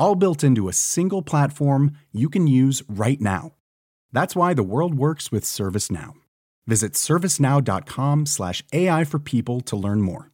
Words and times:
all 0.00 0.16
built 0.16 0.42
into 0.42 0.68
a 0.68 0.72
single 0.72 1.22
platform 1.22 1.92
you 2.10 2.28
can 2.28 2.48
use 2.48 2.82
right 2.88 3.20
now. 3.20 3.52
That's 4.12 4.34
why 4.34 4.54
the 4.54 4.64
world 4.64 4.94
works 4.94 5.30
with 5.30 5.44
ServiceNow. 5.44 6.14
Visit 6.66 6.94
servicenow.com/slash 6.94 8.64
AI 8.72 9.04
for 9.04 9.18
people 9.20 9.60
to 9.60 9.76
learn 9.76 10.00
more. 10.00 10.30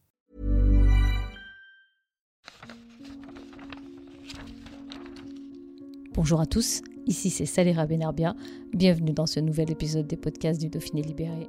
Bonjour 6.17 6.41
à 6.41 6.47
tous, 6.47 6.81
ici 7.05 7.29
c'est 7.29 7.45
Salera 7.45 7.85
Benerbia. 7.85 8.35
Bienvenue 8.73 9.13
dans 9.13 9.27
ce 9.27 9.39
nouvel 9.39 9.69
épisode 9.69 10.07
des 10.07 10.17
podcasts 10.17 10.59
du 10.59 10.67
Dauphiné 10.67 11.03
Libéré. 11.03 11.47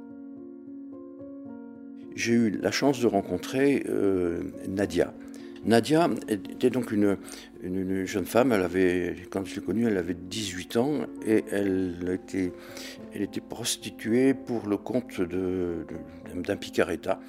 J'ai 2.15 2.33
eu 2.33 2.51
la 2.51 2.69
chance 2.69 2.99
de 2.99 3.07
rencontrer 3.07 3.83
euh, 3.89 4.51
Nadia. 4.67 5.11
Nadia 5.65 6.09
était 6.29 6.69
donc 6.69 6.91
une, 6.91 7.17
jeune 8.05 8.25
femme, 8.25 8.51
elle 8.51 8.61
avait, 8.61 9.15
quand 9.29 9.45
je 9.45 9.55
l'ai 9.55 9.61
connue, 9.61 9.87
elle 9.87 9.97
avait 9.97 10.15
18 10.15 10.77
ans 10.77 10.91
et 11.25 11.43
elle 11.51 12.19
était, 13.13 13.41
prostituée 13.41 14.33
pour 14.33 14.67
le 14.67 14.77
compte 14.77 15.21
d'un 15.21 16.55
picaretta. 16.55 17.19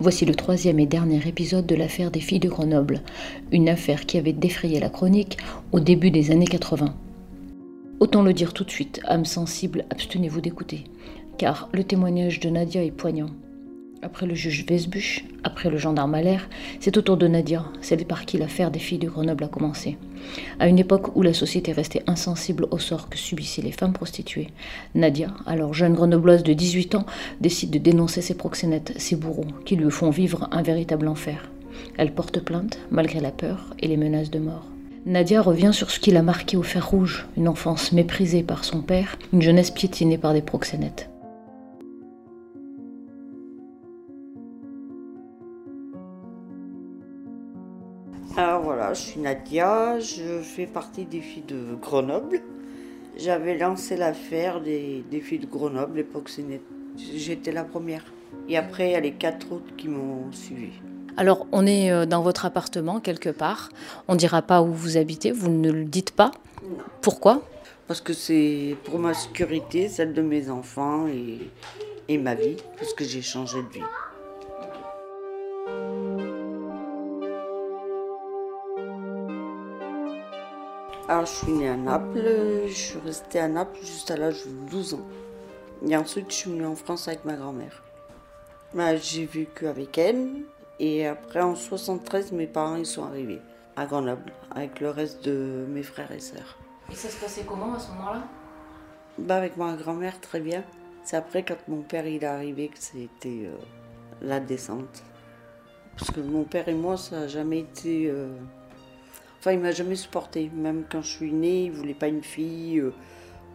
Voici 0.00 0.24
le 0.24 0.34
troisième 0.34 0.78
et 0.78 0.86
dernier 0.86 1.26
épisode 1.26 1.66
de 1.66 1.74
l'affaire 1.74 2.12
des 2.12 2.20
filles 2.20 2.38
de 2.38 2.48
Grenoble, 2.48 3.02
une 3.50 3.68
affaire 3.68 4.06
qui 4.06 4.16
avait 4.16 4.32
défrayé 4.32 4.78
la 4.78 4.90
chronique 4.90 5.38
au 5.72 5.80
début 5.80 6.12
des 6.12 6.30
années 6.30 6.46
80. 6.46 6.94
Autant 7.98 8.22
le 8.22 8.32
dire 8.32 8.52
tout 8.52 8.62
de 8.62 8.70
suite, 8.70 9.00
âme 9.06 9.24
sensible, 9.24 9.86
abstenez-vous 9.90 10.40
d'écouter, 10.40 10.84
car 11.36 11.68
le 11.72 11.82
témoignage 11.82 12.38
de 12.38 12.48
Nadia 12.48 12.84
est 12.84 12.92
poignant. 12.92 13.30
Après 14.00 14.26
le 14.26 14.34
juge 14.34 14.64
Vesbuch, 14.64 15.24
après 15.42 15.70
le 15.70 15.76
gendarme 15.76 16.14
Allaire, 16.14 16.48
c'est 16.78 16.96
au 16.96 17.02
tour 17.02 17.16
de 17.16 17.26
Nadia, 17.26 17.64
celle 17.80 18.04
par 18.04 18.26
qui 18.26 18.38
l'affaire 18.38 18.70
des 18.70 18.78
filles 18.78 18.98
de 18.98 19.08
Grenoble 19.08 19.42
a 19.42 19.48
commencé. 19.48 19.98
À 20.60 20.68
une 20.68 20.78
époque 20.78 21.16
où 21.16 21.22
la 21.22 21.34
société 21.34 21.72
restait 21.72 22.04
insensible 22.06 22.68
au 22.70 22.78
sort 22.78 23.08
que 23.08 23.18
subissaient 23.18 23.62
les 23.62 23.72
femmes 23.72 23.92
prostituées, 23.92 24.48
Nadia, 24.94 25.34
alors 25.46 25.74
jeune 25.74 25.94
grenobloise 25.94 26.44
de 26.44 26.52
18 26.52 26.94
ans, 26.94 27.06
décide 27.40 27.70
de 27.70 27.78
dénoncer 27.78 28.22
ses 28.22 28.36
proxénètes, 28.36 28.92
ses 28.98 29.16
bourreaux, 29.16 29.46
qui 29.64 29.74
lui 29.74 29.90
font 29.90 30.10
vivre 30.10 30.48
un 30.52 30.62
véritable 30.62 31.08
enfer. 31.08 31.50
Elle 31.96 32.14
porte 32.14 32.38
plainte, 32.38 32.78
malgré 32.92 33.18
la 33.18 33.32
peur 33.32 33.74
et 33.80 33.88
les 33.88 33.96
menaces 33.96 34.30
de 34.30 34.38
mort. 34.38 34.68
Nadia 35.06 35.42
revient 35.42 35.70
sur 35.72 35.90
ce 35.90 35.98
qui 35.98 36.12
l'a 36.12 36.22
marqué 36.22 36.56
au 36.56 36.62
fer 36.62 36.88
rouge, 36.88 37.26
une 37.36 37.48
enfance 37.48 37.90
méprisée 37.90 38.44
par 38.44 38.64
son 38.64 38.80
père, 38.80 39.18
une 39.32 39.42
jeunesse 39.42 39.72
piétinée 39.72 40.18
par 40.18 40.34
des 40.34 40.42
proxénètes. 40.42 41.10
Voilà, 48.88 49.00
je 49.02 49.06
suis 49.06 49.20
Nadia, 49.20 50.00
je 50.00 50.40
fais 50.40 50.66
partie 50.66 51.04
des 51.04 51.20
filles 51.20 51.44
de 51.46 51.74
Grenoble. 51.74 52.40
J'avais 53.18 53.58
lancé 53.58 53.96
l'affaire 53.96 54.62
des, 54.62 55.04
filles 55.22 55.40
de 55.40 55.46
Grenoble, 55.46 55.96
l'époque 55.96 56.30
j'étais 56.96 57.52
la 57.52 57.64
première. 57.64 58.02
Et 58.48 58.56
après, 58.56 58.88
il 58.88 58.92
y 58.92 58.94
a 58.94 59.00
les 59.00 59.12
quatre 59.12 59.52
autres 59.52 59.76
qui 59.76 59.88
m'ont 59.88 60.32
suivi. 60.32 60.70
Alors, 61.18 61.46
on 61.52 61.66
est 61.66 61.90
euh, 61.90 62.06
dans 62.06 62.22
votre 62.22 62.46
appartement 62.46 62.98
quelque 62.98 63.28
part. 63.28 63.68
On 64.06 64.14
ne 64.14 64.18
dira 64.18 64.40
pas 64.40 64.62
où 64.62 64.72
vous 64.72 64.96
habitez, 64.96 65.32
vous 65.32 65.50
ne 65.50 65.70
le 65.70 65.84
dites 65.84 66.12
pas. 66.12 66.30
Pourquoi? 67.02 67.42
Parce 67.88 68.00
que 68.00 68.14
c'est 68.14 68.74
pour 68.84 68.98
ma 68.98 69.12
sécurité, 69.12 69.88
celle 69.88 70.14
de 70.14 70.22
mes 70.22 70.48
enfants 70.48 71.06
et, 71.08 71.40
et 72.08 72.16
ma 72.16 72.34
vie, 72.34 72.56
parce 72.78 72.94
que 72.94 73.04
j'ai 73.04 73.20
changé 73.22 73.58
de 73.62 73.68
vie. 73.68 73.84
Alors, 81.10 81.24
je 81.24 81.32
suis 81.32 81.52
née 81.52 81.68
à 81.70 81.76
Naples, 81.76 82.22
je 82.66 82.72
suis 82.74 82.98
restée 82.98 83.38
à 83.38 83.48
Naples 83.48 83.80
jusqu'à 83.80 84.14
l'âge 84.14 84.44
de 84.44 84.70
12 84.70 84.92
ans. 84.92 85.06
Et 85.88 85.96
ensuite, 85.96 86.30
je 86.30 86.36
suis 86.36 86.50
venue 86.50 86.66
en 86.66 86.74
France 86.74 87.08
avec 87.08 87.24
ma 87.24 87.32
grand-mère. 87.32 87.82
Bah, 88.74 88.94
j'ai 88.94 89.24
vécu 89.24 89.66
avec 89.66 89.96
elle. 89.96 90.28
Et 90.78 91.06
après, 91.06 91.40
en 91.40 91.54
73, 91.54 92.32
mes 92.32 92.46
parents 92.46 92.76
ils 92.76 92.84
sont 92.84 93.04
arrivés 93.04 93.40
à 93.74 93.86
Grenoble 93.86 94.32
avec 94.54 94.80
le 94.80 94.90
reste 94.90 95.24
de 95.24 95.64
mes 95.70 95.82
frères 95.82 96.12
et 96.12 96.20
sœurs. 96.20 96.58
Et 96.92 96.94
ça 96.94 97.08
se 97.08 97.18
passait 97.18 97.44
comment 97.48 97.72
à 97.72 97.78
ce 97.78 97.90
moment-là? 97.92 98.22
Bah, 99.16 99.36
Avec 99.36 99.56
ma 99.56 99.74
grand-mère, 99.76 100.20
très 100.20 100.40
bien. 100.40 100.62
C'est 101.04 101.16
après, 101.16 101.42
quand 101.42 101.56
mon 101.68 101.80
père 101.80 102.06
il 102.06 102.22
est 102.22 102.26
arrivé, 102.26 102.68
que 102.68 102.78
c'était 102.78 103.46
euh, 103.46 103.56
la 104.20 104.40
descente. 104.40 105.02
Parce 105.96 106.10
que 106.10 106.20
mon 106.20 106.44
père 106.44 106.68
et 106.68 106.74
moi, 106.74 106.98
ça 106.98 107.20
n'a 107.20 107.28
jamais 107.28 107.60
été. 107.60 108.10
Euh, 108.10 108.28
Enfin, 109.38 109.52
il 109.52 109.60
m'a 109.60 109.72
jamais 109.72 109.96
supporté. 109.96 110.50
Même 110.54 110.84
quand 110.90 111.02
je 111.02 111.08
suis 111.08 111.32
née, 111.32 111.64
il 111.64 111.72
voulait 111.72 111.94
pas 111.94 112.08
une 112.08 112.22
fille. 112.22 112.80
Euh, 112.80 112.92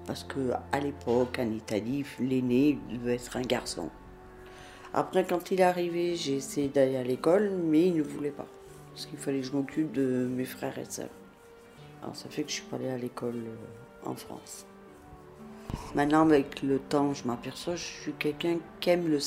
parce 0.05 0.23
que 0.23 0.51
à 0.71 0.79
l'époque, 0.79 1.39
en 1.39 1.49
Italie, 1.51 2.05
l'aîné 2.19 2.77
devait 2.89 3.15
être 3.15 3.37
un 3.37 3.41
garçon. 3.41 3.89
Après, 4.93 5.25
quand 5.25 5.51
il 5.51 5.61
est 5.61 5.63
arrivé, 5.63 6.15
j'ai 6.15 6.35
essayé 6.35 6.67
d'aller 6.67 6.97
à 6.97 7.03
l'école, 7.03 7.51
mais 7.51 7.87
il 7.87 7.95
ne 7.97 8.03
voulait 8.03 8.31
pas. 8.31 8.47
Parce 8.91 9.05
qu'il 9.05 9.17
fallait 9.17 9.39
que 9.39 9.47
je 9.47 9.51
m'occupe 9.53 9.91
de 9.91 10.27
mes 10.29 10.45
frères 10.45 10.77
et 10.77 10.85
sœurs. 10.85 11.09
Alors 12.01 12.15
ça 12.15 12.29
fait 12.29 12.43
que 12.43 12.49
je 12.49 12.55
suis 12.55 12.63
pas 12.63 12.75
allée 12.75 12.89
à 12.89 12.97
l'école 12.97 13.37
euh, 13.37 14.09
en 14.09 14.13
France. 14.13 14.65
Maintenant, 15.95 16.21
avec 16.21 16.61
le 16.61 16.77
temps, 16.77 17.13
je 17.13 17.25
m'aperçois, 17.25 17.75
je 17.75 17.83
suis 17.83 18.13
quelqu'un 18.13 18.57
qui 18.79 18.89
aime 18.89 19.07
le 19.07 19.19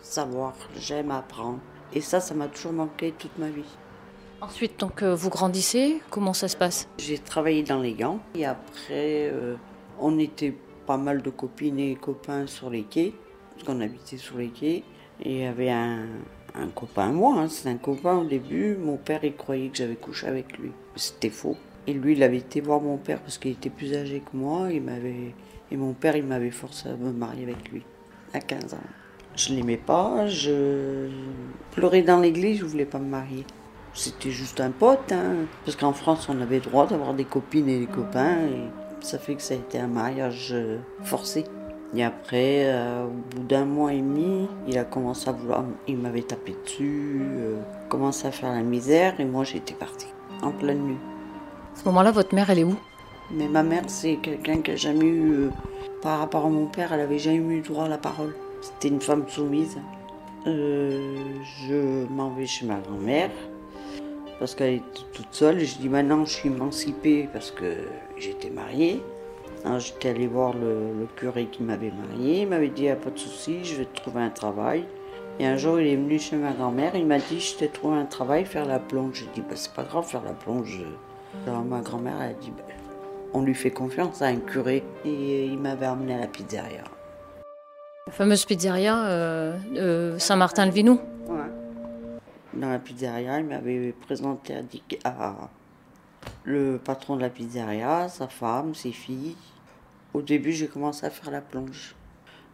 savoir, 0.00 0.54
j'aime 0.76 1.10
apprendre. 1.10 1.60
Et 1.92 2.00
ça, 2.00 2.20
ça 2.20 2.34
m'a 2.34 2.48
toujours 2.48 2.72
manqué 2.72 3.12
toute 3.12 3.36
ma 3.38 3.50
vie. 3.50 3.76
Ensuite, 4.42 4.80
donc, 4.80 5.04
euh, 5.04 5.14
vous 5.14 5.30
grandissez, 5.30 6.00
comment 6.10 6.32
ça 6.32 6.48
se 6.48 6.56
passe? 6.56 6.88
J'ai 6.98 7.16
travaillé 7.16 7.62
dans 7.62 7.78
les 7.78 7.94
gants 7.94 8.18
et 8.34 8.44
après, 8.44 9.30
euh, 9.30 9.54
on 10.00 10.18
était 10.18 10.52
pas 10.84 10.96
mal 10.96 11.22
de 11.22 11.30
copines 11.30 11.78
et 11.78 11.94
copains 11.94 12.48
sur 12.48 12.68
les 12.68 12.82
quais, 12.82 13.12
parce 13.52 13.62
qu'on 13.62 13.80
habitait 13.80 14.16
sur 14.16 14.38
les 14.38 14.48
quais. 14.48 14.82
Et 15.22 15.32
il 15.32 15.38
y 15.42 15.44
avait 15.44 15.70
un, 15.70 16.08
copain, 16.74 17.12
moi, 17.12 17.36
hein, 17.38 17.48
c'est 17.48 17.68
un 17.68 17.76
copain 17.76 18.16
au 18.16 18.24
début. 18.24 18.74
Mon 18.74 18.96
père, 18.96 19.20
il 19.22 19.36
croyait 19.36 19.68
que 19.68 19.76
j'avais 19.76 19.94
couché 19.94 20.26
avec 20.26 20.58
lui. 20.58 20.72
C'était 20.96 21.30
faux. 21.30 21.56
Et 21.86 21.92
lui, 21.92 22.14
il 22.14 22.22
avait 22.24 22.38
été 22.38 22.60
voir 22.60 22.80
mon 22.80 22.96
père 22.96 23.20
parce 23.20 23.38
qu'il 23.38 23.52
était 23.52 23.70
plus 23.70 23.94
âgé 23.94 24.24
que 24.28 24.36
moi. 24.36 24.72
Il 24.72 24.82
m'avait... 24.82 25.36
Et 25.70 25.76
mon 25.76 25.92
père, 25.92 26.16
il 26.16 26.24
m'avait 26.24 26.50
forcé 26.50 26.88
à 26.88 26.96
me 26.96 27.12
marier 27.12 27.44
avec 27.44 27.70
lui, 27.70 27.84
à 28.34 28.40
15 28.40 28.74
ans. 28.74 28.78
Je 29.36 29.54
l'aimais 29.54 29.76
pas, 29.76 30.26
je 30.26 31.08
pleurais 31.70 32.02
dans 32.02 32.18
l'église, 32.18 32.58
je 32.58 32.64
voulais 32.64 32.84
pas 32.84 32.98
me 32.98 33.08
marier. 33.08 33.46
C'était 33.94 34.30
juste 34.30 34.60
un 34.60 34.70
pote, 34.70 35.12
hein. 35.12 35.46
parce 35.64 35.76
qu'en 35.76 35.92
France, 35.92 36.28
on 36.30 36.40
avait 36.40 36.56
le 36.56 36.62
droit 36.62 36.86
d'avoir 36.86 37.12
des 37.12 37.24
copines 37.24 37.68
et 37.68 37.78
des 37.78 37.86
copains, 37.86 38.38
et 38.46 38.70
ça 39.00 39.18
fait 39.18 39.34
que 39.34 39.42
ça 39.42 39.52
a 39.54 39.58
été 39.58 39.78
un 39.78 39.86
mariage 39.86 40.50
euh, 40.52 40.78
forcé. 41.02 41.44
Et 41.94 42.02
après, 42.02 42.72
euh, 42.72 43.04
au 43.04 43.10
bout 43.10 43.42
d'un 43.42 43.66
mois 43.66 43.92
et 43.92 43.98
demi, 43.98 44.48
il 44.66 44.78
a 44.78 44.84
commencé 44.84 45.28
à 45.28 45.32
vouloir, 45.32 45.64
il 45.86 45.98
m'avait 45.98 46.22
tapé 46.22 46.56
dessus, 46.64 47.20
euh, 47.22 47.60
commencé 47.90 48.26
à 48.26 48.30
faire 48.30 48.50
la 48.50 48.62
misère, 48.62 49.20
et 49.20 49.26
moi 49.26 49.44
j'étais 49.44 49.74
partie, 49.74 50.08
en 50.40 50.52
pleine 50.52 50.80
nuit. 50.80 50.98
À 51.74 51.78
ce 51.78 51.84
moment-là, 51.84 52.12
votre 52.12 52.34
mère, 52.34 52.48
elle 52.48 52.60
est 52.60 52.64
où? 52.64 52.76
Mais 53.30 53.46
ma 53.46 53.62
mère, 53.62 53.84
c'est 53.88 54.16
quelqu'un 54.16 54.62
qui 54.62 54.70
n'a 54.70 54.76
jamais 54.76 55.04
eu, 55.04 55.50
par 56.00 56.18
rapport 56.18 56.46
à 56.46 56.48
mon 56.48 56.64
père, 56.64 56.94
elle 56.94 57.00
avait 57.00 57.18
jamais 57.18 57.56
eu 57.56 57.60
droit 57.60 57.84
à 57.84 57.88
la 57.88 57.98
parole. 57.98 58.34
C'était 58.62 58.88
une 58.88 59.02
femme 59.02 59.24
soumise. 59.28 59.76
je 60.46 62.06
m'en 62.10 62.30
vais 62.30 62.46
chez 62.46 62.64
ma 62.64 62.78
grand-mère 62.78 63.30
parce 64.42 64.56
qu'elle 64.56 64.74
était 64.74 65.02
toute 65.12 65.28
seule. 65.30 65.60
Je 65.60 65.76
dis 65.76 65.88
maintenant 65.88 66.24
je 66.24 66.32
suis 66.32 66.48
émancipée 66.48 67.28
parce 67.32 67.52
que 67.52 67.86
j'étais 68.18 68.50
mariée. 68.50 69.00
J'étais 69.78 70.08
allée 70.08 70.26
voir 70.26 70.52
le, 70.52 71.06
curé 71.14 71.46
qui 71.46 71.62
m'avait 71.62 71.92
mariée. 71.92 72.42
Il 72.42 72.48
m'avait 72.48 72.68
dit, 72.68 72.88
a 72.88 72.96
pas 72.96 73.10
de 73.10 73.18
souci, 73.20 73.64
je 73.64 73.76
vais 73.76 73.84
te 73.84 73.94
trouver 73.94 74.20
un 74.20 74.30
travail. 74.30 74.84
Et 75.38 75.46
un 75.46 75.56
jour, 75.56 75.78
il 75.78 75.86
est 75.86 75.94
venu 75.94 76.18
chez 76.18 76.34
ma 76.34 76.50
grand-mère. 76.50 76.96
Il 76.96 77.06
m'a 77.06 77.18
dit, 77.18 77.38
je 77.38 77.54
t'ai 77.54 77.68
trouvé 77.68 77.98
un 77.98 78.04
travail, 78.04 78.44
faire 78.44 78.64
la 78.64 78.80
plonge. 78.80 79.20
J'ai 79.20 79.28
dit, 79.32 79.42
bah, 79.48 79.54
c'est 79.54 79.72
pas 79.72 79.84
grave, 79.84 80.08
faire 80.08 80.24
la 80.24 80.32
plonge. 80.32 80.80
Ma 81.46 81.80
grand-mère, 81.80 82.20
a 82.20 82.32
dit, 82.32 82.50
bah, 82.50 82.64
on 83.34 83.42
lui 83.42 83.54
fait 83.54 83.70
confiance 83.70 84.22
à 84.22 84.26
un 84.26 84.38
curé. 84.38 84.82
Et 85.04 85.46
il 85.46 85.58
m'avait 85.60 85.86
emmené 85.86 86.14
à 86.14 86.18
la 86.18 86.26
pizzeria. 86.26 86.82
La 88.08 88.12
fameuse 88.12 88.44
pizzeria 88.44 89.04
euh, 89.04 89.56
euh, 89.76 90.18
Saint-Martin-le-Vinou 90.18 91.00
dans 92.62 92.70
la 92.70 92.78
pizzeria, 92.78 93.40
il 93.40 93.46
m'avait 93.46 93.92
présenté 93.92 94.54
à, 95.04 95.50
Le 96.44 96.78
patron 96.78 97.16
de 97.16 97.20
la 97.20 97.28
pizzeria, 97.28 98.08
sa 98.08 98.28
femme, 98.28 98.74
ses 98.74 98.92
filles. 98.92 99.36
Au 100.14 100.22
début, 100.22 100.52
j'ai 100.52 100.68
commencé 100.68 101.04
à 101.04 101.10
faire 101.10 101.32
la 101.32 101.40
plonge, 101.40 101.96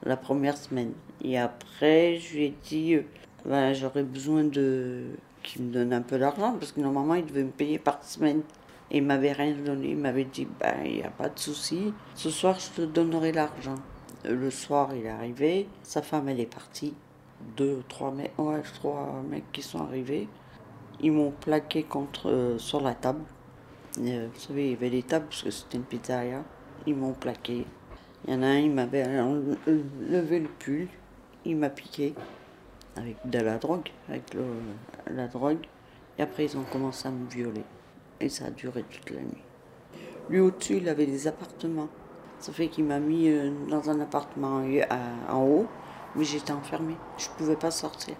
la 0.04 0.16
première 0.16 0.56
semaine. 0.56 0.92
Et 1.22 1.38
après, 1.38 2.16
je 2.16 2.34
lui 2.34 2.44
ai 2.44 2.54
dit, 2.64 2.94
euh, 2.94 3.02
ben, 3.44 3.74
j'aurais 3.74 4.02
besoin 4.02 4.44
de 4.44 5.04
qu'il 5.42 5.64
me 5.64 5.72
donne 5.72 5.92
un 5.92 6.02
peu 6.02 6.18
d'argent, 6.18 6.56
parce 6.58 6.72
que 6.72 6.80
normalement, 6.80 7.14
il 7.14 7.26
devait 7.26 7.44
me 7.44 7.50
payer 7.50 7.78
par 7.78 8.02
semaine. 8.02 8.40
Et 8.90 8.98
il 8.98 9.04
m'avait 9.04 9.32
rien 9.32 9.54
donné. 9.54 9.90
Il 9.90 9.98
m'avait 9.98 10.24
dit, 10.24 10.48
ben, 10.58 10.76
il 10.86 10.96
n'y 10.96 11.02
a 11.02 11.10
pas 11.10 11.28
de 11.28 11.38
souci. 11.38 11.92
Ce 12.14 12.30
soir, 12.30 12.58
je 12.58 12.82
te 12.82 12.86
donnerai 12.86 13.32
l'argent. 13.32 13.74
Le 14.24 14.50
soir, 14.50 14.88
il 14.94 15.04
est 15.04 15.10
arrivé. 15.10 15.68
Sa 15.82 16.00
femme, 16.00 16.30
elle 16.30 16.40
est 16.40 16.46
partie. 16.46 16.94
Deux, 17.56 17.82
trois 17.88 18.10
mecs, 18.10 18.32
ouais, 18.38 18.62
trois 18.74 19.22
mecs 19.28 19.50
qui 19.52 19.62
sont 19.62 19.80
arrivés. 19.80 20.28
Ils 21.00 21.12
m'ont 21.12 21.30
plaqué 21.30 21.84
contre, 21.84 22.28
euh, 22.28 22.58
sur 22.58 22.80
la 22.80 22.94
table. 22.94 23.22
Euh, 24.00 24.28
vous 24.32 24.40
savez, 24.40 24.66
il 24.66 24.70
y 24.72 24.74
avait 24.74 24.90
des 24.90 25.02
tables 25.02 25.26
parce 25.26 25.42
que 25.42 25.50
c'était 25.50 25.76
une 25.76 25.84
pizzeria. 25.84 26.42
Ils 26.86 26.96
m'ont 26.96 27.12
plaqué. 27.12 27.64
Il 28.26 28.34
y 28.34 28.36
en 28.36 28.42
a 28.42 28.46
un, 28.46 28.58
il 28.58 28.72
m'avait 28.72 29.06
levé 29.66 30.40
le 30.40 30.48
pull. 30.58 30.88
Il 31.44 31.56
m'a 31.56 31.70
piqué 31.70 32.14
avec 32.96 33.16
de 33.24 33.38
la 33.38 33.58
drogue, 33.58 33.88
avec 34.08 34.36
la 35.08 35.28
drogue. 35.28 35.64
Et 36.18 36.22
après, 36.22 36.46
ils 36.46 36.56
ont 36.56 36.64
commencé 36.64 37.06
à 37.06 37.12
me 37.12 37.28
violer. 37.28 37.64
Et 38.20 38.28
ça 38.28 38.46
a 38.46 38.50
duré 38.50 38.82
toute 38.82 39.10
la 39.10 39.20
nuit. 39.20 39.42
Lui 40.28 40.40
au-dessus, 40.40 40.78
il 40.78 40.88
avait 40.88 41.06
des 41.06 41.28
appartements. 41.28 41.88
Ça 42.40 42.52
fait 42.52 42.68
qu'il 42.68 42.84
m'a 42.84 42.98
mis 42.98 43.28
euh, 43.28 43.50
dans 43.68 43.88
un 43.90 44.00
appartement 44.00 44.62
en 45.28 45.44
haut, 45.44 45.66
mais 46.18 46.24
j'étais 46.24 46.52
enfermée. 46.52 46.96
Je 47.16 47.28
ne 47.28 47.34
pouvais 47.36 47.56
pas 47.56 47.70
sortir. 47.70 48.16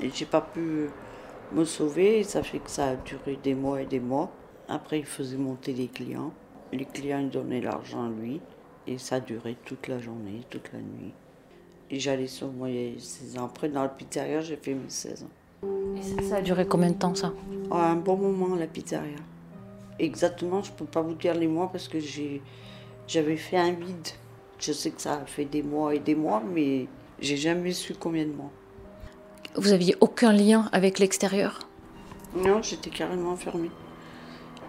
Et 0.00 0.10
j'ai 0.10 0.26
pas 0.26 0.42
pu 0.42 0.88
me 1.52 1.64
sauver. 1.64 2.22
Ça 2.22 2.42
fait 2.42 2.58
que 2.58 2.70
ça 2.70 2.90
a 2.90 2.96
duré 2.96 3.38
des 3.42 3.54
mois 3.54 3.82
et 3.82 3.86
des 3.86 4.00
mois. 4.00 4.30
Après, 4.68 4.98
il 4.98 5.06
faisait 5.06 5.38
monter 5.38 5.72
les 5.72 5.88
clients. 5.88 6.32
Les 6.72 6.84
clients 6.84 7.20
ils 7.20 7.30
donnaient 7.30 7.62
l'argent 7.62 8.04
à 8.04 8.10
lui. 8.10 8.40
Et 8.86 8.98
ça 8.98 9.16
a 9.16 9.20
duré 9.20 9.56
toute 9.64 9.88
la 9.88 9.98
journée, 9.98 10.42
toute 10.50 10.70
la 10.72 10.80
nuit. 10.80 11.14
Et 11.90 11.98
j'allais 11.98 12.26
sur 12.26 12.48
moi 12.48 12.68
16 12.68 13.38
ans. 13.38 13.46
Après, 13.46 13.70
dans 13.70 13.82
la 13.82 13.88
pizzeria, 13.88 14.40
j'ai 14.40 14.56
fait 14.56 14.74
mes 14.74 14.90
16 14.90 15.24
ans. 15.24 15.66
Et 15.96 16.22
ça, 16.22 16.36
a 16.36 16.42
duré 16.42 16.66
combien 16.66 16.90
de 16.90 16.96
temps, 16.96 17.14
ça? 17.14 17.32
Un 17.70 17.96
bon 17.96 18.16
moment, 18.16 18.54
la 18.54 18.66
pizzeria. 18.66 19.16
Exactement, 19.98 20.62
je 20.62 20.70
ne 20.70 20.76
peux 20.76 20.84
pas 20.84 21.02
vous 21.02 21.14
dire 21.14 21.34
les 21.34 21.48
mois 21.48 21.70
parce 21.72 21.88
que 21.88 21.98
j'avais 23.08 23.36
fait 23.36 23.56
un 23.56 23.72
vide. 23.72 24.08
Je 24.58 24.72
sais 24.72 24.90
que 24.90 25.00
ça 25.00 25.14
a 25.14 25.26
fait 25.26 25.44
des 25.44 25.62
mois 25.62 25.94
et 25.94 25.98
des 25.98 26.14
mois, 26.14 26.42
mais 26.46 26.86
j'ai 27.20 27.36
jamais 27.36 27.72
su 27.72 27.94
combien 27.94 28.24
de 28.24 28.32
mois. 28.32 28.50
Vous 29.56 29.72
aviez 29.72 29.96
aucun 30.00 30.32
lien 30.32 30.68
avec 30.72 30.98
l'extérieur? 30.98 31.60
Non, 32.36 32.62
j'étais 32.62 32.90
carrément 32.90 33.32
enfermée. 33.32 33.70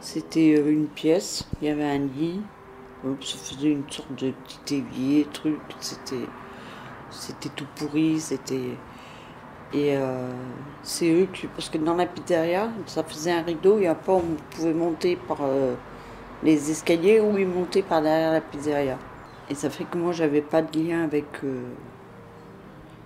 C'était 0.02 0.56
euh, 0.58 0.72
une 0.72 0.88
pièce, 0.88 1.48
il 1.62 1.68
y 1.68 1.72
avait 1.72 1.84
un 1.84 2.00
lit, 2.00 2.42
ça 3.04 3.38
faisait 3.38 3.72
une 3.72 3.90
sorte 3.90 4.14
de 4.16 4.32
petit 4.32 4.76
évier, 4.76 5.28
truc. 5.32 5.60
C'était, 5.80 6.16
c'était 7.10 7.50
tout 7.50 7.68
pourri, 7.76 8.20
c'était. 8.20 8.78
Et 9.74 9.96
euh, 9.96 10.32
c'est 10.84 11.12
eux 11.12 11.28
qui. 11.32 11.48
Parce 11.48 11.70
que 11.70 11.78
dans 11.78 11.96
la 11.96 12.06
pizzeria, 12.06 12.70
ça 12.86 13.04
faisait 13.04 13.32
un 13.32 13.44
rideau 13.44 13.80
et 13.80 13.88
après 13.88 14.14
on 14.14 14.36
pouvait 14.50 14.74
monter 14.74 15.16
par 15.16 15.40
euh, 15.42 15.76
les 16.44 16.72
escaliers 16.72 17.20
ou 17.20 17.38
ils 17.38 17.48
montaient 17.48 17.84
par 17.84 18.02
derrière 18.02 18.32
la 18.32 18.42
pizzeria. 18.42 18.98
Et 19.50 19.56
ça 19.56 19.70
fait 19.70 19.84
que 19.84 19.98
moi 19.98 20.12
j'avais 20.12 20.42
pas 20.42 20.62
de 20.62 20.80
lien 20.80 21.04
avec. 21.04 21.44
Euh, 21.44 21.62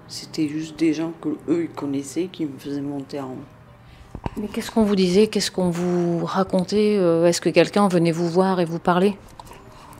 c'était 0.08 0.48
juste 0.48 0.78
des 0.78 0.94
gens 0.94 1.12
que 1.22 1.30
eux 1.50 1.64
ils 1.64 1.70
connaissaient 1.70 2.30
qui 2.32 2.46
me 2.46 2.58
faisaient 2.58 2.82
monter 2.82 3.20
en 3.20 3.32
haut. 3.32 4.38
Mais 4.38 4.48
qu'est-ce 4.48 4.72
qu'on 4.72 4.84
vous 4.84 4.96
disait? 4.96 5.28
Qu'est-ce 5.28 5.52
qu'on 5.52 5.70
vous 5.70 6.26
racontait? 6.26 6.96
Est-ce 6.96 7.42
que 7.42 7.50
quelqu'un 7.50 7.88
venait 7.88 8.12
vous 8.12 8.30
voir 8.30 8.60
et 8.60 8.66
vous 8.66 8.80
parler? 8.80 9.18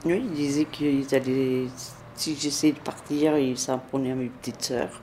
Oui, 0.06 0.22
ils 0.24 0.34
disaient 0.34 0.66
qu'ils 0.66 1.14
allaient. 1.14 1.66
Si 2.16 2.36
j'essayais 2.40 2.74
de 2.74 2.80
partir, 2.80 3.38
ils 3.38 3.58
s'en 3.58 3.80
prenaient 3.80 4.12
à 4.12 4.16
mes 4.16 4.28
petites 4.28 4.64
sœurs. 4.64 5.02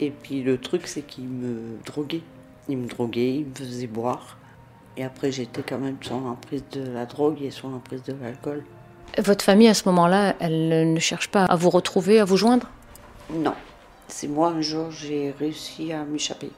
Et 0.00 0.10
puis 0.10 0.42
le 0.42 0.58
truc, 0.58 0.86
c'est 0.86 1.02
qu'ils 1.02 1.28
me 1.28 1.78
droguaient. 1.84 2.22
Ils 2.68 2.76
me 2.76 2.86
droguaient, 2.86 3.36
ils 3.36 3.46
me 3.46 3.54
faisaient 3.54 3.86
boire. 3.86 4.36
Et 4.96 5.04
après, 5.04 5.32
j'étais 5.32 5.62
quand 5.62 5.78
même 5.78 5.96
sur 6.00 6.20
l'emprise 6.20 6.62
de 6.72 6.82
la 6.92 7.06
drogue 7.06 7.40
et 7.42 7.50
sur 7.50 7.68
l'emprise 7.68 8.02
de 8.02 8.14
l'alcool. 8.22 8.64
Votre 9.18 9.44
famille, 9.44 9.68
à 9.68 9.74
ce 9.74 9.88
moment-là, 9.88 10.34
elle 10.40 10.92
ne 10.92 11.00
cherche 11.00 11.28
pas 11.28 11.44
à 11.44 11.56
vous 11.56 11.70
retrouver, 11.70 12.20
à 12.20 12.24
vous 12.24 12.36
joindre? 12.36 12.68
Non. 13.32 13.54
C'est 14.08 14.28
moi, 14.28 14.48
un 14.48 14.60
jour, 14.60 14.90
j'ai 14.90 15.30
réussi 15.38 15.92
à 15.92 16.04
m'échapper. 16.04 16.50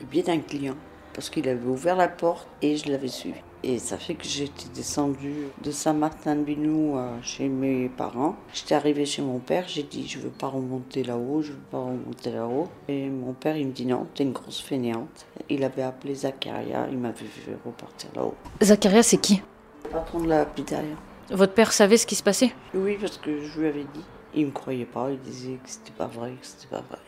Le 0.00 0.06
biais 0.06 0.22
d'un 0.22 0.40
client. 0.40 0.74
Parce 1.14 1.30
qu'il 1.30 1.48
avait 1.48 1.66
ouvert 1.66 1.96
la 1.96 2.08
porte 2.08 2.46
et 2.60 2.76
je 2.76 2.90
l'avais 2.90 3.08
suivi. 3.08 3.38
Et 3.62 3.78
ça 3.78 3.96
fait 3.96 4.14
que 4.14 4.26
j'étais 4.26 4.68
descendue 4.74 5.46
de 5.62 5.70
Saint-Martin-de-Binou 5.70 6.98
chez 7.22 7.48
mes 7.48 7.88
parents. 7.88 8.36
J'étais 8.52 8.74
arrivée 8.74 9.06
chez 9.06 9.22
mon 9.22 9.38
père, 9.38 9.64
j'ai 9.66 9.82
dit 9.82 10.06
je 10.06 10.18
veux 10.18 10.28
pas 10.28 10.48
remonter 10.48 11.02
là-haut, 11.02 11.40
je 11.40 11.52
veux 11.52 11.58
pas 11.70 11.78
remonter 11.78 12.32
là-haut. 12.32 12.68
Et 12.88 13.08
mon 13.08 13.32
père 13.32 13.56
il 13.56 13.68
me 13.68 13.72
dit 13.72 13.86
non, 13.86 14.06
t'es 14.14 14.24
une 14.24 14.32
grosse 14.32 14.60
fainéante. 14.60 15.26
Il 15.48 15.64
avait 15.64 15.82
appelé 15.82 16.14
Zacharia, 16.14 16.86
il 16.90 16.98
m'avait 16.98 17.24
fait 17.24 17.56
repartir 17.64 18.10
là-haut. 18.14 18.34
Zacharia 18.62 19.02
c'est 19.02 19.16
qui? 19.16 19.42
Le 19.84 19.90
patron 19.90 20.20
de 20.20 20.28
la 20.28 20.44
pizzeria. 20.44 20.96
Votre 21.30 21.54
père 21.54 21.72
savait 21.72 21.96
ce 21.96 22.06
qui 22.06 22.14
se 22.14 22.22
passait? 22.22 22.52
Oui, 22.74 22.98
parce 23.00 23.16
que 23.16 23.40
je 23.40 23.58
lui 23.58 23.68
avais 23.68 23.84
dit. 23.94 24.04
Il 24.36 24.46
me 24.46 24.50
croyait 24.52 24.84
pas, 24.84 25.10
il 25.10 25.18
disait 25.18 25.58
que 25.62 25.68
c'était 25.68 25.92
pas 25.96 26.06
vrai, 26.06 26.32
que 26.40 26.46
c'était 26.46 26.68
pas 26.68 26.82
vrai. 26.82 26.98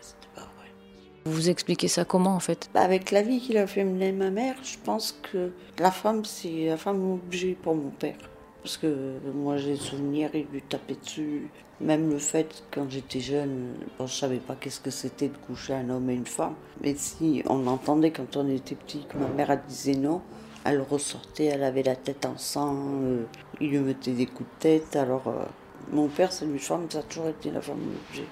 Vous 1.25 1.49
expliquez 1.49 1.87
ça 1.87 2.05
comment 2.05 2.33
en 2.33 2.39
fait? 2.39 2.69
Bah, 2.73 2.81
Avec 2.81 3.11
la 3.11 3.21
vie 3.21 3.39
qu'il 3.39 3.57
a 3.57 3.67
fait 3.67 3.83
mener 3.83 4.11
ma 4.11 4.31
mère, 4.31 4.55
je 4.63 4.77
pense 4.83 5.19
que 5.31 5.51
la 5.77 5.91
femme, 5.91 6.25
c'est 6.25 6.65
la 6.65 6.77
femme 6.77 7.13
obligée 7.13 7.55
pour 7.61 7.75
mon 7.75 7.89
père. 7.91 8.17
Parce 8.63 8.77
que 8.77 9.17
moi 9.33 9.57
j'ai 9.57 9.75
souvenir, 9.75 10.31
il 10.33 10.47
lui 10.51 10.61
tapait 10.61 10.95
dessus. 10.95 11.49
Même 11.81 12.09
le 12.09 12.17
fait, 12.17 12.63
quand 12.71 12.89
j'étais 12.89 13.19
jeune, 13.19 13.73
bon, 13.97 14.07
je 14.07 14.13
savais 14.13 14.37
pas 14.39 14.55
qu'est-ce 14.55 14.81
que 14.81 14.91
c'était 14.91 15.29
de 15.29 15.37
coucher 15.37 15.73
un 15.73 15.89
homme 15.89 16.09
et 16.09 16.15
une 16.15 16.25
femme. 16.25 16.55
Mais 16.83 16.95
si 16.95 17.41
on 17.45 17.67
entendait 17.67 18.11
quand 18.11 18.35
on 18.35 18.49
était 18.49 18.75
petit 18.75 19.05
que 19.07 19.17
ma 19.17 19.27
mère 19.27 19.57
disait 19.67 19.95
non, 19.95 20.21
elle 20.65 20.81
ressortait, 20.81 21.45
elle 21.45 21.63
avait 21.63 21.83
la 21.83 21.95
tête 21.95 22.25
en 22.25 22.37
sang, 22.37 22.75
euh, 23.03 23.23
il 23.61 23.69
lui 23.69 23.79
mettait 23.79 24.11
des 24.11 24.25
coups 24.25 24.49
de 24.49 24.59
tête. 24.59 24.95
Alors 24.97 25.27
euh, 25.27 25.45
mon 25.91 26.07
père, 26.07 26.31
c'est 26.31 26.45
une 26.45 26.59
femme, 26.59 26.89
ça 26.89 26.99
a 26.99 27.03
toujours 27.03 27.29
été 27.29 27.51
la 27.51 27.61
femme 27.61 27.79
obligée. 27.81 28.27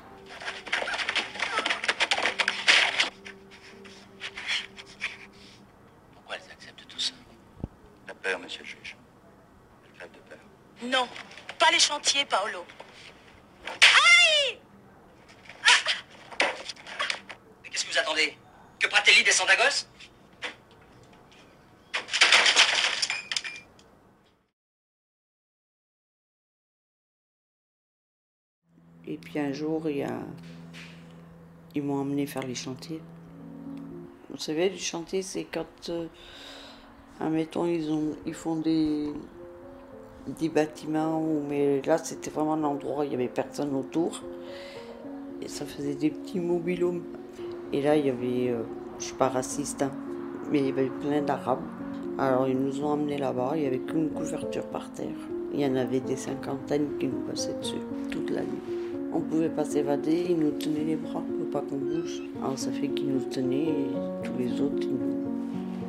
Non, 10.84 11.08
pas 11.58 11.72
les 11.72 11.80
chantiers, 11.80 12.24
Paolo. 12.26 12.64
Aïe 13.66 14.60
Mais 17.64 17.70
qu'est-ce 17.70 17.86
que 17.86 17.92
vous 17.92 17.98
attendez 17.98 18.38
Que 18.80 18.88
Pratelli 18.88 19.24
descende 19.24 19.50
à 19.50 19.56
gosse 19.56 19.88
Et 29.08 29.18
puis 29.18 29.40
un 29.40 29.54
jour, 29.54 29.88
ils 29.90 31.84
m'ont 31.84 32.02
emmené 32.02 32.26
faire 32.26 32.46
les 32.46 32.56
chantiers. 32.56 33.02
Vous 34.30 34.38
savez, 34.38 34.70
les 34.70 34.78
chantiers, 34.78 35.22
c'est 35.22 35.46
quand, 35.46 35.90
euh, 35.90 36.08
admettons, 37.20 37.66
ils, 37.66 37.90
ont, 37.90 38.16
ils 38.26 38.34
font 38.34 38.58
des, 38.58 39.14
bâtiments, 40.54 41.24
mais 41.48 41.82
là 41.84 41.98
c'était 41.98 42.30
vraiment 42.30 42.54
un 42.54 42.64
endroit 42.64 43.00
où 43.00 43.04
il 43.04 43.10
n'y 43.10 43.16
avait 43.16 43.30
personne 43.30 43.74
autour. 43.74 44.22
Et 45.42 45.48
ça 45.48 45.66
faisait 45.66 45.96
des 45.96 46.10
petits 46.10 46.40
mobilhomes. 46.40 47.04
Et 47.72 47.82
là 47.82 47.96
il 47.96 48.06
y 48.06 48.10
avait, 48.10 48.50
euh, 48.50 48.64
je 49.00 49.06
suis 49.06 49.16
pas 49.16 49.30
raciste, 49.30 49.82
hein, 49.82 49.92
mais 50.52 50.60
il 50.60 50.66
y 50.66 50.70
avait 50.70 50.90
plein 50.90 51.22
d'Arabes. 51.22 51.64
Alors 52.18 52.48
ils 52.48 52.60
nous 52.60 52.84
ont 52.84 52.90
emmenés 52.90 53.18
là-bas, 53.18 53.54
il 53.56 53.62
n'y 53.62 53.68
avait 53.68 53.80
qu'une 53.80 54.10
couverture 54.10 54.66
par 54.68 54.92
terre. 54.92 55.16
Il 55.54 55.62
y 55.62 55.66
en 55.66 55.76
avait 55.76 56.02
des 56.02 56.18
cinquantaines 56.18 56.98
qui 57.00 57.08
nous 57.08 57.22
passaient 57.22 57.54
dessus 57.54 57.80
toute 58.12 58.30
la 58.30 58.42
nuit. 58.42 58.77
On 59.14 59.20
ne 59.20 59.24
pouvait 59.24 59.50
pas 59.50 59.66
s'évader, 59.66 60.28
ils 60.30 60.38
nous 60.38 60.52
tenaient 60.52 60.84
les 60.84 60.96
bras 60.96 61.22
pour 61.22 61.50
pas 61.50 61.62
qu'on 61.68 61.78
bouge. 61.78 62.22
Alors 62.44 62.58
ça 62.58 62.72
fait 62.72 62.88
qu'ils 62.90 63.14
nous 63.14 63.26
tenaient 63.26 63.70
et 63.70 63.88
tous 64.24 64.38
les 64.38 64.62
autres 64.62 64.82
ils 64.82 64.94
nous, 64.94 65.18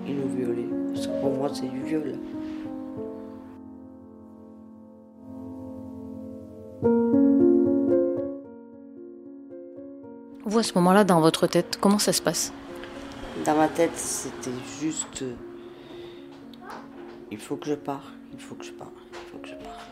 ils 0.06 0.16
nous 0.16 0.28
violaient. 0.28 0.68
Parce 0.92 1.06
que 1.06 1.20
pour 1.20 1.30
moi 1.30 1.50
c'est 1.52 1.68
du 1.68 1.82
viol. 1.82 2.14
Vous, 10.44 10.58
à 10.58 10.62
ce 10.62 10.72
moment-là, 10.76 11.04
dans 11.04 11.20
votre 11.20 11.46
tête, 11.46 11.76
comment 11.78 11.98
ça 11.98 12.14
se 12.14 12.22
passe? 12.22 12.54
Dans 13.44 13.54
ma 13.54 13.68
tête, 13.68 13.94
c'était 13.94 14.50
juste. 14.80 15.20
Euh, 15.20 15.34
il 17.30 17.36
faut 17.36 17.56
que 17.56 17.66
je 17.66 17.74
parte, 17.74 18.06
il 18.32 18.40
faut 18.40 18.54
que 18.54 18.64
je 18.64 18.72
parte, 18.72 18.92
il 19.12 19.30
faut 19.30 19.38
que 19.38 19.48
je 19.48 19.54
parte. 19.54 19.90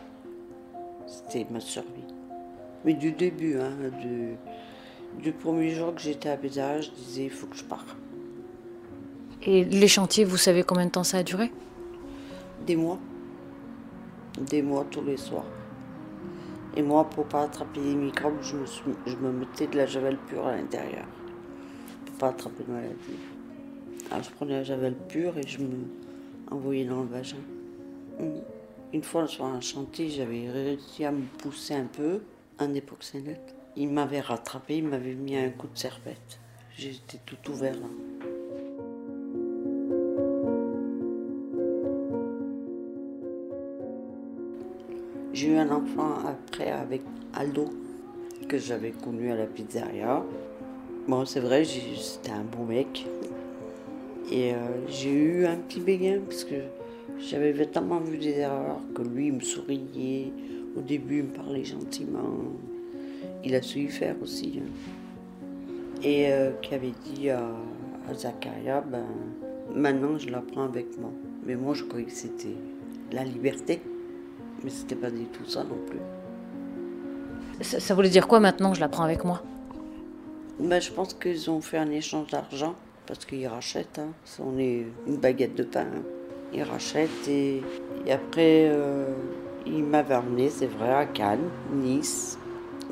C'était 1.05 1.45
ma 1.51 1.59
survie. 1.59 2.16
Mais 2.85 2.93
du 2.93 3.11
début, 3.11 3.57
hein, 3.59 3.71
du, 5.21 5.31
premier 5.31 5.71
jour 5.71 5.93
que 5.95 6.01
j'étais 6.01 6.29
à 6.29 6.37
Bézard, 6.37 6.81
je 6.81 6.91
disais 6.91 7.25
il 7.25 7.31
faut 7.31 7.47
que 7.47 7.57
je 7.57 7.63
parte. 7.63 7.95
Et 9.43 9.63
les 9.63 9.87
chantiers, 9.87 10.23
vous 10.23 10.37
savez 10.37 10.63
combien 10.63 10.85
de 10.85 10.91
temps 10.91 11.03
ça 11.03 11.17
a 11.17 11.23
duré? 11.23 11.51
Des 12.65 12.75
mois. 12.75 12.99
Des 14.49 14.61
mois 14.61 14.85
tous 14.89 15.03
les 15.03 15.17
soirs. 15.17 15.45
Et 16.75 16.81
moi, 16.81 17.09
pour 17.09 17.25
pas 17.25 17.43
attraper 17.43 17.79
les 17.79 17.95
microbes, 17.95 18.37
je 18.41 18.55
me, 18.55 18.65
je 19.05 19.15
me 19.15 19.31
mettais 19.31 19.67
de 19.67 19.77
la 19.77 19.85
javel 19.85 20.17
pure 20.27 20.45
à 20.45 20.55
l'intérieur. 20.55 21.05
Pour 22.05 22.15
pas 22.17 22.27
attraper 22.29 22.63
de 22.63 22.71
maladie. 22.71 22.95
Alors 24.11 24.23
je 24.23 24.29
prenais 24.31 24.53
la 24.53 24.63
javel 24.63 24.95
pure 25.09 25.37
et 25.37 25.45
je 25.45 25.59
me 25.59 25.67
envoyais 26.49 26.85
dans 26.85 27.01
le 27.01 27.07
vagin. 27.07 27.37
Une 28.93 29.03
fois 29.03 29.27
sur 29.27 29.45
un 29.45 29.59
chantier, 29.59 30.09
j'avais 30.09 30.49
réussi 30.49 31.03
à 31.03 31.11
me 31.11 31.23
pousser 31.39 31.75
un 31.75 31.85
peu, 31.85 32.21
un 32.59 32.73
époxénète. 32.73 33.55
Il 33.75 33.89
m'avait 33.89 34.21
rattrapé, 34.21 34.77
il 34.77 34.87
m'avait 34.87 35.13
mis 35.13 35.35
un 35.35 35.49
coup 35.49 35.67
de 35.67 35.77
serpette. 35.77 36.39
J'étais 36.75 37.19
tout 37.25 37.51
ouvert 37.51 37.75
là. 37.75 37.87
J'ai 45.33 45.49
eu 45.49 45.57
un 45.57 45.69
enfant 45.69 46.15
après 46.25 46.71
avec 46.71 47.03
Aldo, 47.35 47.65
que 48.47 48.57
j'avais 48.57 48.89
connu 48.91 49.31
à 49.31 49.35
la 49.35 49.45
pizzeria. 49.45 50.23
Bon, 51.07 51.25
c'est 51.25 51.39
vrai, 51.39 51.63
c'était 51.63 52.31
un 52.31 52.43
beau 52.43 52.63
mec. 52.63 53.05
Et 54.31 54.53
euh, 54.53 54.57
j'ai 54.87 55.11
eu 55.11 55.45
un 55.45 55.57
petit 55.57 55.79
béguin 55.79 56.21
parce 56.27 56.43
que 56.43 56.55
j'avais 57.19 57.53
tellement 57.67 57.99
vu 57.99 58.17
des 58.17 58.39
erreurs 58.39 58.81
que 58.95 59.03
lui 59.03 59.31
me 59.31 59.41
souriait. 59.41 60.33
Au 60.77 60.81
début, 60.81 61.19
il 61.19 61.23
me 61.23 61.33
parlait 61.33 61.63
gentiment. 61.63 62.35
Il 63.43 63.55
a 63.55 63.61
su 63.61 63.79
y 63.79 63.87
faire 63.87 64.15
aussi. 64.21 64.61
Hein. 64.61 66.01
Et 66.03 66.31
euh, 66.31 66.51
qui 66.61 66.75
avait 66.75 66.93
dit 67.05 67.29
à, 67.29 67.43
à 68.09 68.13
Zakaria, 68.13 68.81
ben, 68.81 69.05
maintenant 69.73 70.17
je 70.17 70.29
la 70.29 70.41
prends 70.41 70.65
avec 70.65 70.97
moi. 70.99 71.11
Mais 71.45 71.55
moi, 71.55 71.73
je 71.73 71.83
croyais 71.83 72.05
que 72.05 72.11
c'était 72.11 72.55
la 73.11 73.23
liberté. 73.23 73.81
Mais 74.63 74.69
c'était 74.69 74.95
pas 74.95 75.09
du 75.09 75.25
tout 75.25 75.45
ça 75.45 75.63
non 75.63 75.77
plus. 75.87 75.99
Ça, 77.61 77.95
voulait 77.95 78.09
dire 78.09 78.27
quoi 78.27 78.39
maintenant 78.39 78.73
je 78.73 78.79
la 78.79 78.87
prends 78.87 79.03
avec 79.03 79.23
moi? 79.23 79.41
Ben, 80.59 80.79
Je 80.79 80.91
pense 80.91 81.13
qu'ils 81.15 81.49
ont 81.49 81.61
fait 81.61 81.77
un 81.77 81.89
échange 81.89 82.29
d'argent 82.29 82.75
parce 83.07 83.25
qu'ils 83.25 83.47
rachètent. 83.47 83.99
Hein. 83.99 84.09
On 84.39 84.59
est 84.59 84.85
une 85.07 85.17
baguette 85.17 85.55
de 85.55 85.63
pain. 85.63 85.81
Hein. 85.81 86.03
Ils 86.53 86.63
rachètent 86.63 87.27
et, 87.27 87.61
après, 88.09 88.69
euh, 88.69 89.11
il 89.67 89.83
m'avait 89.83 90.15
emmené, 90.15 90.49
c'est 90.49 90.67
vrai, 90.67 90.93
à 90.93 91.05
Cannes, 91.05 91.49
Nice. 91.73 92.37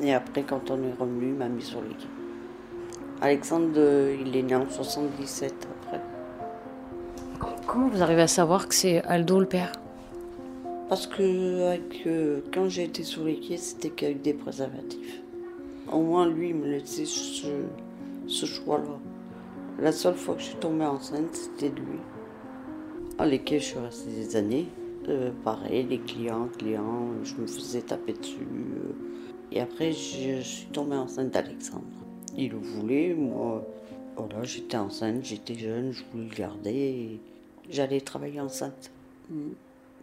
Et 0.02 0.12
après, 0.12 0.42
quand 0.42 0.70
on 0.70 0.76
est 0.76 0.92
revenu, 0.98 1.28
il 1.28 1.34
m'a 1.34 1.48
mis 1.48 1.62
sur 1.62 1.80
l'équipe. 1.80 2.10
Alexandre, 3.20 3.80
il 4.20 4.36
est 4.36 4.42
né 4.42 4.54
en 4.54 4.68
77 4.68 5.54
après. 5.80 6.00
Comment 7.66 7.88
vous 7.88 8.02
arrivez 8.02 8.22
à 8.22 8.28
savoir 8.28 8.68
que 8.68 8.74
c'est 8.74 9.02
Aldo 9.04 9.40
le 9.40 9.46
père? 9.46 9.72
Parce 10.88 11.06
que 11.06 11.22
euh, 11.22 12.40
quand 12.52 12.68
j'ai 12.68 12.84
été 12.84 13.02
sur 13.02 13.24
les 13.24 13.36
quais, 13.36 13.56
c'était 13.56 13.90
qu'avec 13.90 14.22
des 14.22 14.34
préservatifs. 14.34 15.22
Au 15.90 16.00
moins, 16.00 16.28
lui, 16.28 16.50
il 16.50 16.54
me 16.54 16.66
laissait 16.66 17.06
ce, 17.06 17.48
ce 18.26 18.46
choix-là. 18.46 18.98
La 19.80 19.92
seule 19.92 20.14
fois 20.14 20.34
que 20.34 20.40
je 20.40 20.46
suis 20.46 20.56
tombée 20.56 20.84
enceinte, 20.84 21.34
c'était 21.34 21.70
de 21.70 21.80
lui. 21.80 21.98
À 23.18 23.26
les 23.26 23.38
quais, 23.38 23.58
je 23.58 23.64
suis 23.64 23.78
restée 23.78 24.10
des 24.10 24.36
années. 24.36 24.68
Euh, 25.08 25.30
pareil, 25.44 25.86
les 25.88 25.98
clients, 25.98 26.48
clients, 26.58 27.08
je 27.22 27.36
me 27.36 27.46
faisais 27.46 27.82
taper 27.82 28.12
dessus. 28.14 28.40
Euh. 28.40 28.92
et 29.52 29.60
après, 29.60 29.92
je, 29.92 30.40
suis 30.40 30.66
tombée 30.66 30.96
enceinte 30.96 31.30
d'Alexandre. 31.30 31.84
Il 32.36 32.50
le 32.50 32.58
voulait, 32.58 33.14
moi, 33.14 33.64
voilà, 34.16 34.42
j'étais 34.42 34.76
enceinte, 34.76 35.24
j'étais 35.24 35.54
jeune, 35.54 35.92
je 35.92 36.02
voulais 36.10 36.28
le 36.28 36.34
garder. 36.34 37.20
J'allais 37.70 38.00
travailler 38.00 38.40
enceinte. 38.40 38.90
Mm. 39.30 39.50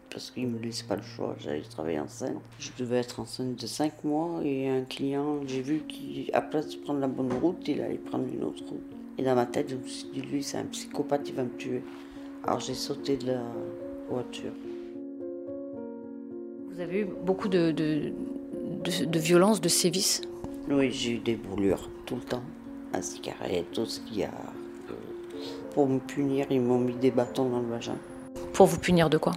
Parce 0.09 0.31
qu'il 0.31 0.47
ne 0.47 0.57
me 0.57 0.59
laissait 0.59 0.85
pas 0.85 0.95
le 0.95 1.01
choix, 1.01 1.35
j'allais 1.39 1.63
travailler 1.63 1.99
enceinte. 1.99 2.37
Je 2.59 2.69
devais 2.77 2.97
être 2.97 3.19
enceinte 3.19 3.59
de 3.59 3.67
5 3.67 4.03
mois 4.05 4.41
et 4.43 4.69
un 4.69 4.83
client, 4.83 5.39
j'ai 5.47 5.61
vu 5.61 5.81
qu'à 5.81 6.41
place 6.41 6.69
de 6.69 6.77
prendre 6.77 6.99
la 6.99 7.07
bonne 7.07 7.33
route, 7.33 7.67
il 7.67 7.81
allait 7.81 7.97
prendre 7.97 8.25
une 8.31 8.43
autre 8.43 8.63
route. 8.69 8.95
Et 9.17 9.23
dans 9.23 9.35
ma 9.35 9.47
tête, 9.47 9.69
je 9.69 9.75
me 9.75 9.87
suis 9.87 10.07
dit, 10.13 10.21
lui, 10.21 10.43
c'est 10.43 10.57
un 10.57 10.65
psychopathe, 10.65 11.27
il 11.27 11.35
va 11.35 11.43
me 11.43 11.57
tuer. 11.57 11.83
Alors 12.45 12.59
j'ai 12.59 12.75
sauté 12.75 13.17
de 13.17 13.27
la 13.27 13.41
voiture. 14.09 14.51
Vous 16.73 16.81
avez 16.81 17.01
eu 17.01 17.05
beaucoup 17.05 17.49
de, 17.49 17.69
de, 17.69 18.11
de, 19.05 19.19
violence, 19.19 19.61
de 19.61 19.69
sévices? 19.69 20.21
Oui, 20.67 20.91
j'ai 20.91 21.11
eu 21.11 21.17
des 21.19 21.35
brûlures 21.35 21.87
tout 22.07 22.15
le 22.15 22.21
temps. 22.21 22.41
Un 22.93 23.01
cigarette, 23.03 23.65
tout 23.73 23.85
ce 23.85 23.99
qu'il 23.99 24.17
y 24.17 24.23
a. 24.23 24.31
Pour 25.75 25.87
me 25.87 25.99
punir, 25.99 26.47
ils 26.49 26.61
m'ont 26.61 26.79
mis 26.79 26.95
des 26.95 27.11
bâtons 27.11 27.47
dans 27.47 27.59
le 27.59 27.67
vagin. 27.67 27.95
Pour 28.53 28.65
vous 28.65 28.79
punir 28.79 29.11
de 29.11 29.19
quoi? 29.19 29.33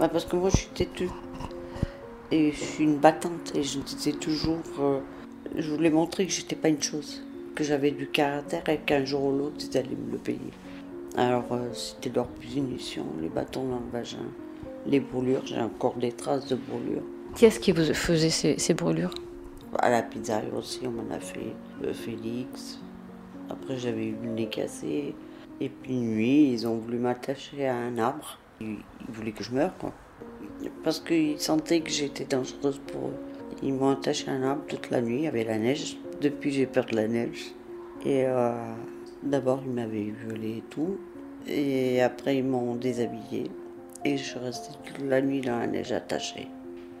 Bah 0.00 0.08
Parce 0.08 0.24
que 0.24 0.34
moi, 0.34 0.48
je 0.50 0.56
suis 0.56 0.70
têtue. 0.70 1.10
Et 2.32 2.50
je 2.50 2.64
suis 2.64 2.84
une 2.84 2.98
battante. 2.98 3.54
Et 3.54 3.62
je 3.62 3.78
disais 3.78 4.12
toujours. 4.12 4.58
Euh, 4.80 4.98
je 5.54 5.70
voulais 5.70 5.90
montrer 5.90 6.26
que 6.26 6.32
j'étais 6.32 6.56
pas 6.56 6.68
une 6.68 6.82
chose. 6.82 7.22
Que 7.54 7.62
j'avais 7.62 7.92
du 7.92 8.08
caractère 8.08 8.68
et 8.68 8.78
qu'un 8.78 9.04
jour 9.04 9.26
ou 9.26 9.38
l'autre, 9.38 9.64
ils 9.70 9.78
allaient 9.78 9.90
me 9.90 10.10
le 10.10 10.18
payer. 10.18 10.52
Alors, 11.16 11.46
euh, 11.52 11.72
c'était 11.74 12.10
leur 12.10 12.26
punition, 12.26 13.06
les 13.20 13.28
bâtons 13.28 13.68
dans 13.68 13.78
le 13.78 13.90
vagin, 13.92 14.18
les 14.86 15.00
brûlures. 15.00 15.44
J'ai 15.44 15.60
encore 15.60 15.94
des 15.94 16.12
traces 16.12 16.46
de 16.48 16.56
brûlures. 16.56 17.02
Qui 17.34 17.46
est-ce 17.46 17.60
qui 17.60 17.72
vous 17.72 17.92
faisait 17.92 18.30
ces, 18.30 18.74
brûlures? 18.74 19.14
À 19.78 19.90
la 19.90 20.02
pizzeria 20.02 20.52
aussi, 20.56 20.80
on 20.84 20.90
m'en 20.90 21.14
a 21.14 21.20
fait. 21.20 21.54
Euh, 21.84 21.92
Félix. 21.92 22.80
Après, 23.50 23.76
j'avais 23.76 24.06
eu 24.06 24.16
le 24.22 24.30
nez 24.30 24.46
cassé. 24.46 25.14
Et 25.60 25.68
puis, 25.68 25.92
une 25.92 26.14
nuit, 26.14 26.52
ils 26.52 26.66
ont 26.66 26.76
voulu 26.76 26.98
m'attacher 26.98 27.66
à 27.66 27.74
un 27.74 27.98
arbre. 27.98 28.38
Ils, 28.60 28.78
voulaient 29.08 29.32
que 29.32 29.44
je 29.44 29.52
meure, 29.52 29.76
quoi. 29.78 29.92
Parce 30.82 31.00
qu'ils 31.00 31.38
sentaient 31.40 31.80
que 31.80 31.90
j'étais 31.90 32.24
dangereuse 32.24 32.80
pour 32.86 33.08
eux. 33.08 33.16
Ils 33.62 33.74
m'ont 33.74 33.90
attaché 33.90 34.30
à 34.30 34.32
un 34.32 34.42
arbre 34.42 34.62
toute 34.66 34.90
la 34.90 35.00
nuit, 35.00 35.18
il 35.18 35.22
y 35.24 35.26
avait 35.26 35.44
la 35.44 35.58
neige. 35.58 35.98
Depuis, 36.20 36.52
j'ai 36.52 36.66
peur 36.66 36.86
de 36.86 36.96
la 36.96 37.08
neige. 37.08 37.52
Et. 38.04 38.24
Euh, 38.26 38.52
D'abord, 39.22 39.60
ils 39.64 39.72
m'avaient 39.72 40.12
violé 40.24 40.58
et 40.58 40.64
tout. 40.70 40.98
Et 41.48 42.00
après, 42.02 42.38
ils 42.38 42.44
m'ont 42.44 42.74
déshabillé. 42.76 43.50
Et 44.06 44.16
je 44.16 44.22
suis 44.22 44.38
restée 44.38 44.70
toute 44.84 45.04
la 45.04 45.20
nuit 45.20 45.40
dans 45.40 45.58
la 45.58 45.66
neige 45.66 45.90
attachée. 45.90 46.46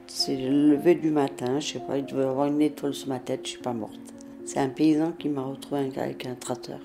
C'est 0.08 0.34
le 0.34 0.72
lever 0.72 0.96
du 0.96 1.12
matin, 1.12 1.60
je 1.60 1.74
sais 1.74 1.78
pas, 1.78 1.98
il 1.98 2.04
devait 2.04 2.24
avoir 2.24 2.48
une 2.48 2.60
étoile 2.60 2.94
sur 2.94 3.06
ma 3.10 3.20
tête, 3.20 3.42
je 3.44 3.50
suis 3.50 3.60
pas 3.60 3.72
morte. 3.72 4.00
C'est 4.44 4.58
un 4.58 4.68
paysan 4.68 5.12
qui 5.12 5.28
m'a 5.28 5.42
retrouvé 5.42 5.88
avec 5.96 6.26
un 6.26 6.34
traiteur. 6.34 6.80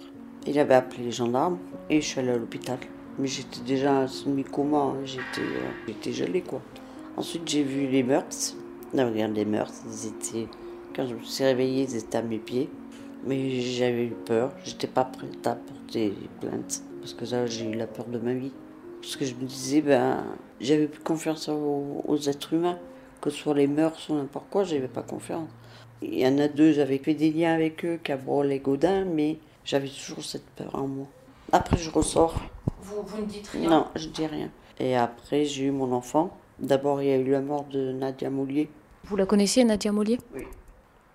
Il 0.45 0.59
avait 0.59 0.75
appelé 0.75 1.05
les 1.05 1.11
gendarmes 1.11 1.57
et 1.89 2.01
je 2.01 2.05
suis 2.05 2.19
allée 2.19 2.33
à 2.33 2.37
l'hôpital. 2.37 2.77
Mais 3.17 3.25
j'étais 3.27 3.61
déjà 3.65 4.07
semi-coma, 4.07 4.77
hein. 4.77 4.97
j'étais, 5.05 5.41
euh, 5.41 5.71
j'étais 5.87 6.13
gelée 6.13 6.41
quoi. 6.41 6.61
Ensuite, 7.17 7.49
j'ai 7.49 7.63
vu 7.63 7.87
les 7.87 8.03
meurtres. 8.03 8.55
Non, 8.93 9.09
regarde, 9.09 9.33
les 9.33 9.45
meurtres, 9.45 9.81
ils 9.87 10.07
étaient. 10.09 10.47
Quand 10.95 11.07
je 11.07 11.15
me 11.15 11.23
suis 11.23 11.45
réveillée, 11.45 11.87
ils 11.89 11.95
étaient 11.95 12.19
à 12.19 12.21
mes 12.21 12.37
pieds. 12.37 12.69
Mais 13.25 13.59
j'avais 13.59 14.05
eu 14.05 14.13
peur, 14.27 14.51
j'étais 14.63 14.85
pas 14.85 15.05
prête 15.05 15.47
à 15.47 15.55
porter 15.55 16.13
plainte. 16.39 16.83
Parce 16.99 17.15
que 17.15 17.25
là, 17.25 17.47
j'ai 17.47 17.65
eu 17.65 17.73
la 17.73 17.87
peur 17.87 18.05
de 18.05 18.19
ma 18.19 18.35
vie. 18.35 18.51
Parce 19.01 19.15
que 19.15 19.25
je 19.25 19.33
me 19.33 19.45
disais, 19.45 19.81
ben, 19.81 20.23
j'avais 20.59 20.87
plus 20.87 21.01
confiance 21.01 21.49
aux, 21.49 22.17
êtres 22.27 22.53
humains. 22.53 22.77
Que 23.19 23.29
ce 23.29 23.37
soit 23.37 23.53
les 23.53 23.67
mœurs 23.67 24.09
ou 24.09 24.15
n'importe 24.15 24.47
quoi, 24.49 24.63
j'avais 24.63 24.87
pas 24.87 25.03
confiance. 25.03 25.49
Il 26.01 26.17
y 26.17 26.25
en 26.25 26.37
a 26.39 26.47
deux, 26.47 26.71
j'avais 26.71 26.97
fait 26.97 27.13
des 27.13 27.31
liens 27.31 27.53
avec 27.53 27.85
eux, 27.85 27.99
Cabrol 28.01 28.51
et 28.51 28.59
Godin, 28.59 29.05
mais 29.05 29.37
j'avais 29.63 29.87
toujours 29.87 30.23
cette 30.23 30.45
peur 30.55 30.73
en 30.73 30.87
moi. 30.87 31.07
Après, 31.51 31.77
je 31.77 31.91
ressors. 31.91 32.41
Vous, 32.81 33.03
vous 33.03 33.21
ne 33.21 33.25
dites 33.25 33.47
rien? 33.49 33.69
Non, 33.69 33.87
je 33.95 34.07
dis 34.07 34.25
rien. 34.25 34.49
Et 34.79 34.95
après, 34.95 35.45
j'ai 35.45 35.65
eu 35.65 35.71
mon 35.71 35.91
enfant. 35.91 36.35
D'abord, 36.59 37.01
il 37.01 37.09
y 37.09 37.11
a 37.11 37.17
eu 37.17 37.29
la 37.29 37.41
mort 37.41 37.65
de 37.65 37.91
Nadia 37.91 38.29
Moulier. 38.31 38.69
Vous 39.03 39.15
la 39.15 39.25
connaissiez, 39.25 39.63
Nadia 39.63 39.91
Moulier 39.91 40.19
Oui. 40.33 40.43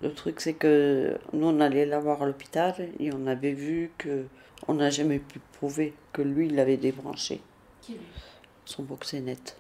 Le 0.02 0.12
truc, 0.12 0.40
c'est 0.40 0.52
que 0.52 1.19
nous, 1.33 1.47
on 1.47 1.61
allait 1.61 1.87
la 1.87 1.99
voir 1.99 2.23
à 2.23 2.26
l'hôpital 2.26 2.75
et 3.00 3.11
on 3.12 3.26
avait 3.26 3.52
vu 3.52 3.90
que 3.97 4.26
on 4.69 4.75
n'a 4.75 4.90
jamais 4.90 5.19
pu 5.19 5.40
prouver 5.59 5.95
que 6.12 6.23
lui, 6.23 6.47
il 6.47 6.55
l'avait 6.55 6.76
débranché. 6.76 7.40
Son 8.64 8.87
net. 9.23 9.57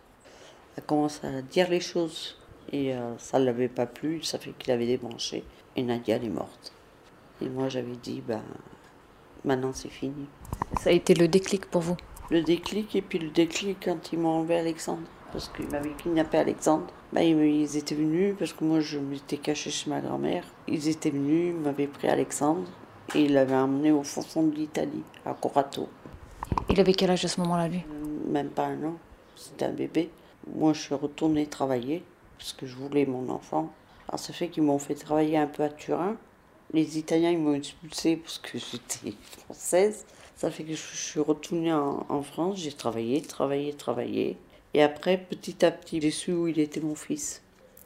Elle 0.76 0.84
commence 0.84 1.22
à 1.24 1.42
dire 1.42 1.70
les 1.70 1.80
choses 1.80 2.38
et 2.72 2.94
euh, 2.94 3.16
ça 3.18 3.38
ne 3.38 3.44
l'avait 3.44 3.68
pas 3.68 3.86
plu, 3.86 4.22
ça 4.22 4.38
fait 4.38 4.52
qu'il 4.58 4.72
avait 4.72 4.86
débranché. 4.86 5.44
Et 5.76 5.82
Nadia, 5.82 6.16
elle 6.16 6.24
est 6.24 6.28
morte. 6.28 6.72
Et 7.40 7.48
moi, 7.48 7.68
j'avais 7.68 7.96
dit, 7.96 8.22
ben, 8.26 8.42
maintenant 9.44 9.72
c'est 9.72 9.90
fini. 9.90 10.26
Ça 10.80 10.90
a 10.90 10.92
été 10.92 11.14
le 11.14 11.28
déclic 11.28 11.66
pour 11.66 11.82
vous? 11.82 11.96
Le 12.30 12.42
déclic, 12.42 12.96
et 12.96 13.02
puis 13.02 13.18
le 13.18 13.30
déclic 13.30 13.78
quand 13.84 14.12
ils 14.12 14.18
m'ont 14.18 14.40
enlevé 14.40 14.58
Alexandre 14.58 15.06
parce 15.36 15.48
qu'il 15.48 15.68
m'avait 15.68 15.92
kidnappé 15.92 16.38
Alexandre. 16.38 16.86
Bah, 17.12 17.22
ils 17.22 17.76
étaient 17.76 17.94
venus, 17.94 18.34
parce 18.38 18.54
que 18.54 18.64
moi 18.64 18.80
je 18.80 18.98
m'étais 18.98 19.36
cachée 19.36 19.70
chez 19.70 19.90
ma 19.90 20.00
grand-mère. 20.00 20.44
Ils 20.66 20.88
étaient 20.88 21.10
venus, 21.10 21.54
ils 21.54 21.60
m'avaient 21.60 21.86
pris 21.86 22.08
Alexandre 22.08 22.66
et 23.14 23.22
ils 23.22 23.34
l'avaient 23.34 23.54
emmené 23.54 23.92
au 23.92 24.02
fond, 24.02 24.22
fond 24.22 24.44
de 24.44 24.54
l'Italie, 24.54 25.02
à 25.26 25.34
Corato. 25.34 25.88
Il 26.70 26.80
avait 26.80 26.94
quel 26.94 27.10
âge 27.10 27.24
à 27.24 27.28
ce 27.28 27.40
moment-là, 27.42 27.68
lui? 27.68 27.84
Même 28.26 28.50
pas 28.50 28.66
un 28.66 28.82
an, 28.84 28.98
c'était 29.36 29.66
un 29.66 29.72
bébé. 29.72 30.10
Moi 30.54 30.72
je 30.72 30.80
suis 30.80 30.94
retournée 30.94 31.46
travailler, 31.46 32.02
parce 32.38 32.52
que 32.52 32.66
je 32.66 32.76
voulais 32.76 33.06
mon 33.06 33.28
enfant. 33.28 33.72
Alors 34.08 34.20
ça 34.20 34.32
fait 34.32 34.48
qu'ils 34.48 34.62
m'ont 34.62 34.78
fait 34.78 34.94
travailler 34.94 35.38
un 35.38 35.46
peu 35.46 35.62
à 35.62 35.68
Turin. 35.68 36.16
Les 36.72 36.98
Italiens 36.98 37.30
ils 37.30 37.38
m'ont 37.38 37.54
expulsée 37.54 38.16
parce 38.16 38.38
que 38.38 38.58
j'étais 38.58 39.14
française. 39.44 40.04
Ça 40.36 40.50
fait 40.50 40.64
que 40.64 40.74
je 40.74 40.96
suis 40.96 41.20
retournée 41.20 41.72
en, 41.72 42.22
France, 42.22 42.58
j'ai 42.58 42.72
travaillé, 42.72 43.22
travaillé, 43.22 43.72
travaillé. 43.72 44.36
Et 44.74 44.82
après, 44.82 45.16
petit 45.16 45.64
à 45.64 45.70
petit, 45.70 45.98
j'ai 45.98 46.10
su 46.10 46.32
où 46.32 46.46
il 46.46 46.58
était 46.58 46.80
mon 46.80 46.94
fils, 46.94 47.40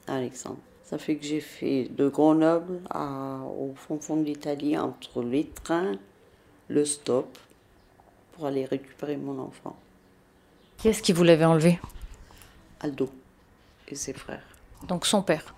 Alexandre. 0.09 0.59
Ça 0.83 0.99
fait 0.99 1.15
que 1.15 1.25
j'ai 1.25 1.41
fait 1.41 1.85
de 1.85 2.09
Grenoble 2.09 2.81
au 2.93 3.73
fond 3.77 4.01
fond 4.01 4.17
de 4.17 4.25
l'Italie, 4.25 4.77
entre 4.77 5.23
les 5.23 5.47
trains, 5.47 5.93
le 6.67 6.85
stop, 6.85 7.39
pour 8.33 8.47
aller 8.47 8.65
récupérer 8.65 9.17
mon 9.17 9.39
enfant, 9.39 9.77
Qui 10.81 10.89
est-ce 10.89 11.03
qui 11.03 11.13
vous 11.13 11.25
l'avait 11.25 11.45
enlevé? 11.45 11.79
Aldo, 12.81 13.11
et 13.89 13.95
ses 13.95 14.15
frères. 14.15 14.43
Donc 14.89 15.05
son 15.05 15.23
père. 15.23 15.55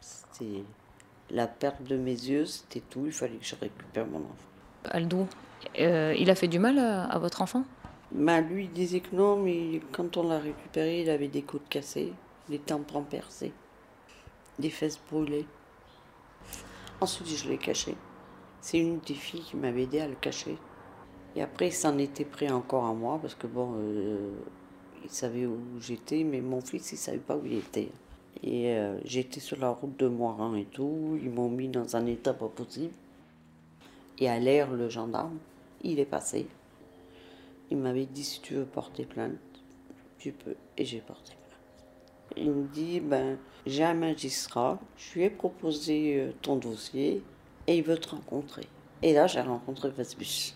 C'était 0.00 0.62
la 1.30 1.48
perte 1.48 1.82
de 1.82 1.96
mes 1.96 2.12
yeux, 2.12 2.46
c'était 2.46 2.82
tout, 2.88 3.06
il 3.06 3.12
fallait 3.12 3.36
que 3.36 3.44
je 3.44 3.56
récupère 3.56 4.06
mon 4.06 4.18
enfant. 4.18 4.34
Aldo, 4.84 5.26
euh, 5.80 6.14
il 6.16 6.30
a 6.30 6.36
fait 6.36 6.46
du 6.46 6.60
mal 6.60 6.78
à, 6.78 7.06
à 7.06 7.18
votre 7.18 7.42
enfant? 7.42 7.64
Bah, 8.12 8.40
lui, 8.40 8.66
il 8.66 8.72
disait 8.72 9.00
que 9.00 9.16
non, 9.16 9.36
mais 9.36 9.80
quand 9.90 10.16
on 10.16 10.28
l'a 10.28 10.38
récupéré, 10.38 11.02
il 11.02 11.10
avait 11.10 11.26
des 11.26 11.42
côtes 11.42 11.68
cassées, 11.68 12.12
des 12.48 12.60
tympans 12.60 13.02
percés, 13.02 13.52
des 14.60 14.70
fesses 14.70 15.00
brûlées. 15.10 15.46
Ensuite, 17.00 17.26
je 17.26 17.48
l'ai 17.48 17.58
caché. 17.58 17.96
C'est 18.60 18.78
une 18.78 19.00
des 19.00 19.14
filles 19.14 19.42
qui 19.42 19.56
m'avait 19.56 19.82
aidé 19.82 20.00
à 20.00 20.06
le 20.06 20.14
cacher. 20.14 20.56
Et 21.36 21.42
après, 21.42 21.68
il 21.68 21.72
s'en 21.72 21.96
était 21.98 22.24
pris 22.24 22.50
encore 22.50 22.84
à 22.84 22.92
moi, 22.92 23.18
parce 23.20 23.34
que 23.34 23.46
bon, 23.46 23.74
euh, 23.76 24.30
il 25.04 25.10
savait 25.10 25.46
où 25.46 25.58
j'étais, 25.80 26.24
mais 26.24 26.40
mon 26.40 26.60
fils, 26.60 26.92
il 26.92 26.96
savait 26.98 27.18
pas 27.18 27.36
où 27.36 27.44
il 27.44 27.54
était. 27.54 27.90
Et 28.42 28.70
euh, 28.70 28.98
j'étais 29.04 29.40
sur 29.40 29.58
la 29.58 29.70
route 29.70 29.96
de 29.98 30.08
Moirin 30.08 30.54
et 30.56 30.64
tout, 30.64 31.18
ils 31.22 31.30
m'ont 31.30 31.48
mis 31.48 31.68
dans 31.68 31.96
un 31.96 32.06
état 32.06 32.32
pas 32.32 32.48
possible. 32.48 32.94
Et 34.18 34.28
à 34.28 34.38
l'air, 34.38 34.70
le 34.70 34.88
gendarme, 34.88 35.38
il 35.82 35.98
est 35.98 36.04
passé. 36.04 36.46
Il 37.70 37.78
m'avait 37.78 38.06
dit 38.06 38.24
si 38.24 38.40
tu 38.40 38.54
veux 38.54 38.64
porter 38.64 39.04
plainte, 39.04 39.38
tu 40.18 40.32
peux. 40.32 40.56
Et 40.76 40.84
j'ai 40.84 41.00
porté 41.00 41.32
plainte. 41.32 42.36
Il 42.36 42.50
me 42.50 42.66
dit 42.68 43.00
ben 43.00 43.38
j'ai 43.66 43.84
un 43.84 43.94
magistrat, 43.94 44.78
je 44.96 45.14
lui 45.14 45.24
ai 45.24 45.30
proposé 45.30 46.20
euh, 46.20 46.32
ton 46.42 46.56
dossier 46.56 47.22
et 47.66 47.78
il 47.78 47.82
veut 47.82 47.98
te 47.98 48.10
rencontrer. 48.10 48.66
Et 49.02 49.12
là 49.12 49.26
j'ai 49.26 49.40
rencontré 49.40 49.90
Vesbus. 49.90 50.54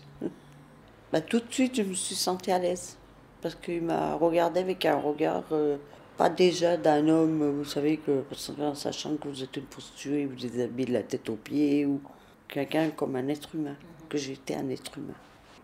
Ben, 1.15 1.21
tout 1.21 1.39
de 1.39 1.49
suite 1.49 1.77
je 1.77 1.83
me 1.83 1.93
suis 1.93 2.13
sentie 2.13 2.51
à 2.51 2.59
l'aise 2.59 2.97
parce 3.41 3.55
qu'il 3.55 3.83
m'a 3.83 4.15
regardé 4.15 4.59
avec 4.59 4.83
un 4.83 4.97
regard 4.99 5.45
euh, 5.53 5.77
pas 6.17 6.29
déjà 6.29 6.75
d'un 6.75 7.07
homme, 7.07 7.57
vous 7.57 7.63
savez 7.63 7.95
que 7.95 8.25
en 8.59 8.75
sachant 8.75 9.15
que 9.15 9.29
vous 9.29 9.41
êtes 9.41 9.55
une 9.55 9.63
prostituée, 9.63 10.25
vous 10.25 10.35
déshabillez 10.35 10.87
de 10.87 10.91
la 10.91 11.03
tête 11.03 11.29
aux 11.29 11.37
pieds 11.37 11.85
ou 11.85 12.01
quelqu'un 12.49 12.89
comme 12.89 13.15
un 13.15 13.29
être 13.29 13.55
humain, 13.55 13.77
que 14.09 14.17
j'étais 14.17 14.55
un 14.55 14.67
être 14.67 14.97
humain. 14.97 15.15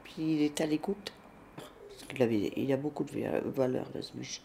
Puis 0.05 0.13
il 0.20 0.41
est 0.41 0.62
à 0.62 0.65
l'écoute. 0.65 1.12
Qu'il 2.08 2.24
avait, 2.24 2.53
il 2.55 2.72
a 2.72 2.77
beaucoup 2.77 3.03
de 3.03 3.12
va- 3.12 3.41
valeur, 3.41 3.88
Lasmuche. 3.93 4.41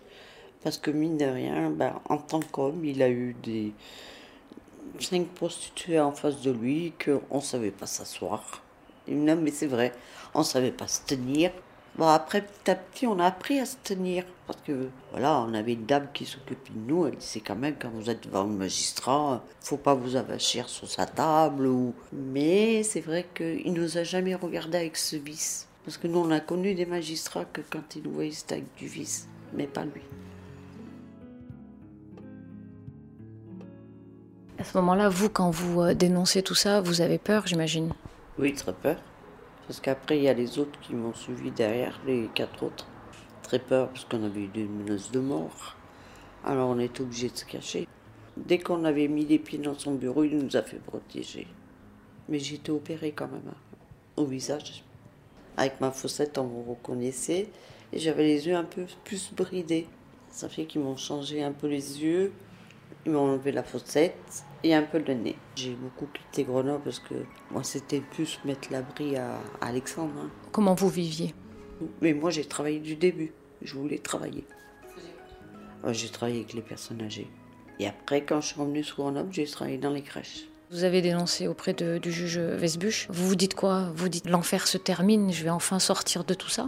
Parce 0.64 0.78
que 0.78 0.90
mine 0.90 1.18
de 1.18 1.24
rien, 1.24 1.70
ben, 1.70 2.00
en 2.08 2.18
tant 2.18 2.40
qu'homme, 2.40 2.84
il 2.84 3.00
a 3.00 3.08
eu 3.08 3.36
des 3.44 3.72
cinq 4.98 5.28
prostituées 5.28 6.00
en 6.00 6.10
face 6.10 6.40
de 6.40 6.50
lui 6.50 6.94
qu'on 7.04 7.36
ne 7.36 7.40
savait 7.42 7.70
pas 7.70 7.86
s'asseoir. 7.86 8.60
Non, 9.08 9.36
mais 9.36 9.50
c'est 9.50 9.66
vrai, 9.66 9.92
on 10.34 10.40
ne 10.40 10.44
savait 10.44 10.72
pas 10.72 10.88
se 10.88 11.00
tenir. 11.06 11.50
Bon, 11.96 12.08
après, 12.08 12.42
petit 12.42 12.70
à 12.70 12.74
petit, 12.74 13.06
on 13.06 13.18
a 13.18 13.24
appris 13.24 13.58
à 13.58 13.64
se 13.64 13.76
tenir. 13.82 14.24
Parce 14.46 14.60
que, 14.60 14.88
voilà, 15.12 15.40
on 15.40 15.54
avait 15.54 15.72
une 15.72 15.86
dame 15.86 16.08
qui 16.12 16.26
s'occupait 16.26 16.72
de 16.74 16.92
nous. 16.92 17.06
Elle 17.06 17.16
disait 17.16 17.40
quand 17.40 17.56
même, 17.56 17.74
quand 17.80 17.88
vous 17.88 18.10
êtes 18.10 18.24
devant 18.24 18.44
le 18.44 18.50
magistrat, 18.50 19.42
faut 19.60 19.78
pas 19.78 19.94
vous 19.94 20.14
avachir 20.14 20.68
sur 20.68 20.88
sa 20.88 21.06
table. 21.06 21.68
Mais 22.12 22.82
c'est 22.82 23.00
vrai 23.00 23.26
qu'il 23.34 23.72
nous 23.72 23.96
a 23.96 24.02
jamais 24.02 24.34
regardé 24.34 24.76
avec 24.76 24.96
ce 24.96 25.16
vice. 25.16 25.68
Parce 25.86 25.96
que 25.96 26.06
nous, 26.06 26.18
on 26.18 26.30
a 26.32 26.40
connu 26.40 26.74
des 26.74 26.84
magistrats 26.84 27.46
que 27.46 27.62
quand 27.70 27.96
ils 27.96 28.02
nous 28.02 28.12
voyaient, 28.12 28.32
c'était 28.32 28.56
avec 28.56 28.74
du 28.76 28.88
vice. 28.88 29.26
Mais 29.54 29.66
pas 29.66 29.84
lui. 29.84 30.02
À 34.58 34.64
ce 34.64 34.76
moment-là, 34.78 35.08
vous, 35.08 35.28
quand 35.28 35.50
vous 35.50 35.80
euh, 35.80 35.94
dénoncez 35.94 36.42
tout 36.42 36.54
ça, 36.54 36.80
vous 36.80 37.00
avez 37.00 37.18
peur, 37.18 37.46
j'imagine? 37.46 37.92
Oui, 38.38 38.52
très 38.52 38.74
peur. 38.74 38.98
Parce 39.66 39.80
qu'après, 39.80 40.18
il 40.18 40.24
y 40.24 40.28
a 40.28 40.34
les 40.34 40.58
autres 40.58 40.78
qui 40.80 40.94
m'ont 40.94 41.14
suivi 41.14 41.50
derrière, 41.50 41.98
les 42.06 42.28
quatre 42.34 42.62
autres. 42.64 42.86
Très 43.42 43.58
peur, 43.58 43.88
parce 43.88 44.04
qu'on 44.04 44.22
avait 44.24 44.42
eu 44.42 44.48
des 44.48 44.64
menaces 44.64 45.10
de 45.10 45.20
mort. 45.20 45.76
Alors 46.44 46.68
on 46.68 46.78
était 46.78 47.00
obligé 47.00 47.30
de 47.30 47.36
se 47.36 47.46
cacher. 47.46 47.88
Dès 48.36 48.58
qu'on 48.58 48.84
avait 48.84 49.08
mis 49.08 49.24
les 49.24 49.38
pieds 49.38 49.58
dans 49.58 49.76
son 49.78 49.94
bureau, 49.94 50.22
il 50.24 50.36
nous 50.36 50.56
a 50.56 50.62
fait 50.62 50.78
protéger. 50.78 51.46
Mais 52.28 52.38
été 52.38 52.70
opérée 52.70 53.12
quand 53.12 53.28
même, 53.28 53.48
hein, 53.48 53.56
au 54.16 54.26
visage. 54.26 54.84
Avec 55.56 55.80
ma 55.80 55.90
fossette, 55.90 56.36
on 56.36 56.44
me 56.44 56.68
reconnaissait. 56.68 57.48
Et 57.92 57.98
j'avais 57.98 58.24
les 58.24 58.46
yeux 58.46 58.54
un 58.54 58.64
peu 58.64 58.84
plus 59.04 59.32
bridés. 59.32 59.86
Ça 60.28 60.50
fait 60.50 60.66
qu'ils 60.66 60.82
m'ont 60.82 60.96
changé 60.96 61.42
un 61.42 61.52
peu 61.52 61.68
les 61.68 62.02
yeux. 62.02 62.32
Ils 63.06 63.12
m'ont 63.12 63.30
enlevé 63.30 63.52
la 63.52 63.62
fossette 63.62 64.42
et 64.64 64.74
un 64.74 64.82
peu 64.82 64.98
le 64.98 65.14
nez. 65.14 65.36
J'ai 65.54 65.74
beaucoup 65.74 66.06
quitté 66.12 66.42
Grenoble 66.42 66.82
parce 66.82 66.98
que 66.98 67.14
moi, 67.52 67.62
c'était 67.62 68.00
plus 68.00 68.40
mettre 68.44 68.68
l'abri 68.72 69.16
à, 69.16 69.36
à 69.60 69.66
Alexandre. 69.68 70.12
hein. 70.20 70.30
Comment 70.50 70.74
vous 70.74 70.88
viviez? 70.88 71.32
Mais 72.02 72.12
moi, 72.12 72.30
j'ai 72.30 72.44
travaillé 72.44 72.80
du 72.80 72.96
début. 72.96 73.32
Je 73.62 73.74
voulais 73.74 73.98
travailler. 73.98 74.44
Ouais, 75.84 75.94
J'ai 75.94 76.08
travaillé 76.08 76.40
avec 76.40 76.52
les 76.54 76.62
personnes 76.62 77.00
âgées. 77.02 77.28
Et 77.78 77.86
après, 77.86 78.24
quand 78.24 78.40
je 78.40 78.48
suis 78.48 78.60
revenue 78.60 78.82
sur 78.82 78.96
Grenoble, 78.96 79.32
j'ai 79.32 79.46
travaillé 79.46 79.78
dans 79.78 79.90
les 79.92 80.02
crèches. 80.02 80.48
Vous 80.72 80.82
avez 80.82 81.00
dénoncé 81.00 81.46
auprès 81.46 81.74
de- 81.74 81.98
du 81.98 82.10
juge 82.10 82.38
Vesbuche. 82.38 83.06
Vous 83.10 83.28
vous 83.28 83.36
dites 83.36 83.54
quoi? 83.54 83.90
Vous 83.94 84.08
dites 84.08 84.28
l'enfer 84.28 84.66
se 84.66 84.78
termine, 84.78 85.32
je 85.32 85.44
vais 85.44 85.50
enfin 85.50 85.78
sortir 85.78 86.24
de 86.24 86.34
tout 86.34 86.48
ça? 86.48 86.66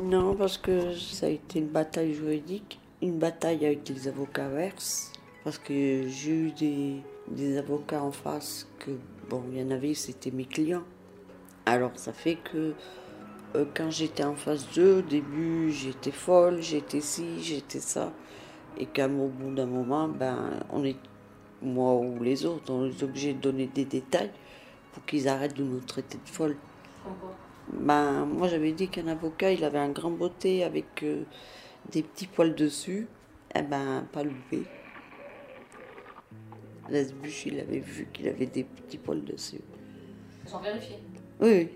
Non, 0.00 0.36
parce 0.36 0.56
que 0.56 0.94
ça 0.94 1.26
a 1.26 1.30
été 1.30 1.58
une 1.58 1.66
bataille 1.66 2.14
juridique, 2.14 2.78
une 3.02 3.18
bataille 3.18 3.66
avec 3.66 3.88
les 3.88 4.06
avocats 4.06 4.48
verses, 4.48 5.10
parce 5.44 5.58
que 5.58 6.06
j'ai 6.06 6.32
eu 6.32 6.50
des, 6.52 7.02
des 7.28 7.58
avocats 7.58 8.02
en 8.02 8.12
face 8.12 8.68
que, 8.78 8.90
bon, 9.28 9.42
il 9.50 9.58
y 9.58 9.62
en 9.62 9.70
avait, 9.70 9.94
c'était 9.94 10.30
mes 10.30 10.44
clients. 10.44 10.84
Alors 11.66 11.92
ça 11.94 12.12
fait 12.12 12.36
que 12.36 12.74
euh, 13.56 13.64
quand 13.74 13.90
j'étais 13.90 14.24
en 14.24 14.34
face 14.34 14.72
d'eux, 14.74 14.98
au 14.98 15.02
début, 15.02 15.72
j'étais 15.72 16.10
folle, 16.12 16.62
j'étais 16.62 17.00
ci, 17.00 17.42
j'étais 17.42 17.80
ça, 17.80 18.12
et 18.78 18.86
qu'à 18.86 19.06
au 19.06 19.28
bout 19.28 19.52
d'un 19.54 19.66
moment, 19.66 20.08
ben, 20.08 20.60
on 20.70 20.84
est, 20.84 20.96
moi 21.62 21.94
ou 21.94 22.22
les 22.22 22.46
autres, 22.46 22.72
on 22.72 22.86
est 22.86 23.02
obligé 23.02 23.34
de 23.34 23.40
donner 23.40 23.66
des 23.66 23.84
détails 23.84 24.30
pour 24.92 25.04
qu'ils 25.04 25.28
arrêtent 25.28 25.56
de 25.56 25.64
nous 25.64 25.80
traiter 25.80 26.18
de 26.18 26.28
folles. 26.28 26.56
Ben, 27.72 28.24
moi, 28.24 28.48
j'avais 28.48 28.72
dit 28.72 28.88
qu'un 28.88 29.08
avocat, 29.08 29.52
il 29.52 29.64
avait 29.64 29.78
un 29.78 29.90
grand 29.90 30.10
beauté 30.10 30.64
avec 30.64 31.02
euh, 31.02 31.22
des 31.90 32.02
petits 32.02 32.26
poils 32.26 32.54
dessus. 32.54 33.08
Eh 33.54 33.62
ben, 33.62 34.06
pas 34.12 34.22
loupé. 34.22 34.64
L'asbuche, 36.90 37.46
il 37.46 37.60
avait 37.60 37.78
vu 37.78 38.08
qu'il 38.12 38.28
avait 38.28 38.46
des 38.46 38.64
petits 38.64 38.98
poils 38.98 39.24
dessus. 39.24 39.60
Sans 40.46 40.60
vérifier. 40.60 40.98
Oui, 41.40 41.48
oui. 41.50 41.68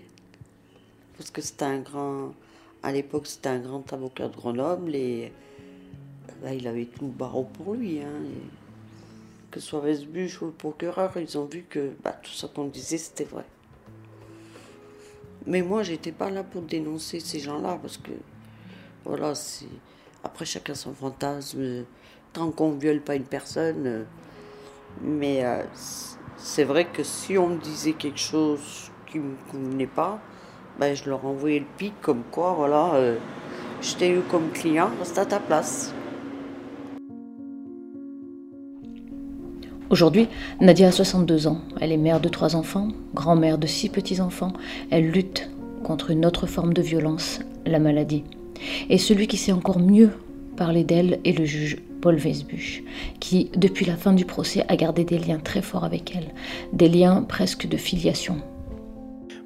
Parce 1.17 1.31
que 1.31 1.41
c'était 1.41 1.65
un 1.65 1.79
grand. 1.79 2.33
À 2.83 2.91
l'époque, 2.91 3.25
c'était 3.25 3.49
un 3.49 3.59
grand 3.59 3.91
avocat 3.93 4.27
de 4.27 4.35
Grenoble 4.35 4.95
et 4.95 5.31
ben, 6.41 6.51
il 6.51 6.67
avait 6.67 6.85
tout 6.85 7.05
le 7.05 7.11
barreau 7.11 7.45
pour 7.45 7.73
lui. 7.73 8.01
Hein, 8.01 8.23
que 9.49 9.59
ce 9.61 9.67
soit 9.67 9.79
Vesbuche 9.79 10.41
ou 10.41 10.47
le 10.47 10.51
procureur, 10.51 11.13
ils 11.15 11.37
ont 11.37 11.45
vu 11.45 11.63
que 11.69 11.93
bah, 12.03 12.11
tout 12.21 12.31
ça 12.31 12.49
qu'on 12.53 12.65
disait, 12.65 12.97
c'était 12.97 13.23
vrai. 13.23 13.45
Mais 15.47 15.61
moi, 15.61 15.81
j'étais 15.83 16.11
pas 16.11 16.29
là 16.29 16.43
pour 16.43 16.63
dénoncer 16.63 17.21
ces 17.21 17.39
gens-là 17.39 17.79
parce 17.81 17.97
que, 17.97 18.11
voilà, 19.05 19.33
c'est. 19.33 19.65
Après, 20.23 20.43
chacun 20.43 20.75
son 20.75 20.93
fantasme. 20.93 21.85
Tant 22.33 22.51
qu'on 22.51 22.73
ne 22.73 22.79
viole 22.79 23.01
pas 23.01 23.15
une 23.15 23.23
personne. 23.23 24.05
Mais 25.01 25.43
euh, 25.43 25.63
c'est 26.37 26.63
vrai 26.63 26.85
que 26.85 27.03
si 27.03 27.37
on 27.37 27.49
me 27.49 27.57
disait 27.57 27.93
quelque 27.93 28.19
chose 28.19 28.91
qui 29.07 29.19
me 29.19 29.35
convenait 29.51 29.87
pas, 29.87 30.19
ben, 30.79 30.95
je 30.95 31.09
leur 31.09 31.25
envoyais 31.25 31.59
le 31.59 31.65
pic 31.77 31.93
comme 32.01 32.23
quoi, 32.31 32.53
voilà, 32.53 32.95
euh, 32.95 33.17
je 33.81 33.95
t'ai 33.95 34.09
eu 34.09 34.21
comme 34.29 34.49
client, 34.51 34.89
reste 34.99 35.17
à 35.17 35.25
ta 35.25 35.39
place. 35.39 35.93
Aujourd'hui, 39.89 40.27
Nadia 40.59 40.87
a 40.87 40.91
62 40.91 41.47
ans. 41.47 41.61
Elle 41.79 41.91
est 41.91 41.97
mère 41.97 42.19
de 42.19 42.27
trois 42.27 42.55
enfants, 42.55 42.87
grand-mère 43.13 43.57
de 43.57 43.67
six 43.67 43.89
petits-enfants. 43.89 44.51
Elle 44.89 45.11
lutte 45.11 45.49
contre 45.83 46.09
une 46.09 46.25
autre 46.25 46.47
forme 46.47 46.73
de 46.73 46.81
violence, 46.81 47.39
la 47.65 47.79
maladie. 47.79 48.23
Et 48.89 48.97
celui 48.97 49.27
qui 49.27 49.37
sait 49.37 49.51
encore 49.51 49.79
mieux 49.79 50.11
parler 50.57 50.83
d'elle 50.83 51.19
est 51.23 51.37
le 51.37 51.45
juge 51.45 51.77
Paul 52.05 52.17
Vesbuche, 52.17 52.83
qui, 53.19 53.49
depuis 53.57 53.83
la 53.83 53.97
fin 53.97 54.13
du 54.13 54.25
procès, 54.25 54.63
a 54.67 54.75
gardé 54.75 55.03
des 55.03 55.17
liens 55.17 55.39
très 55.39 55.63
forts 55.63 55.85
avec 55.85 56.15
elle, 56.15 56.35
des 56.71 56.87
liens 56.87 57.23
presque 57.23 57.67
de 57.67 57.77
filiation. 57.77 58.37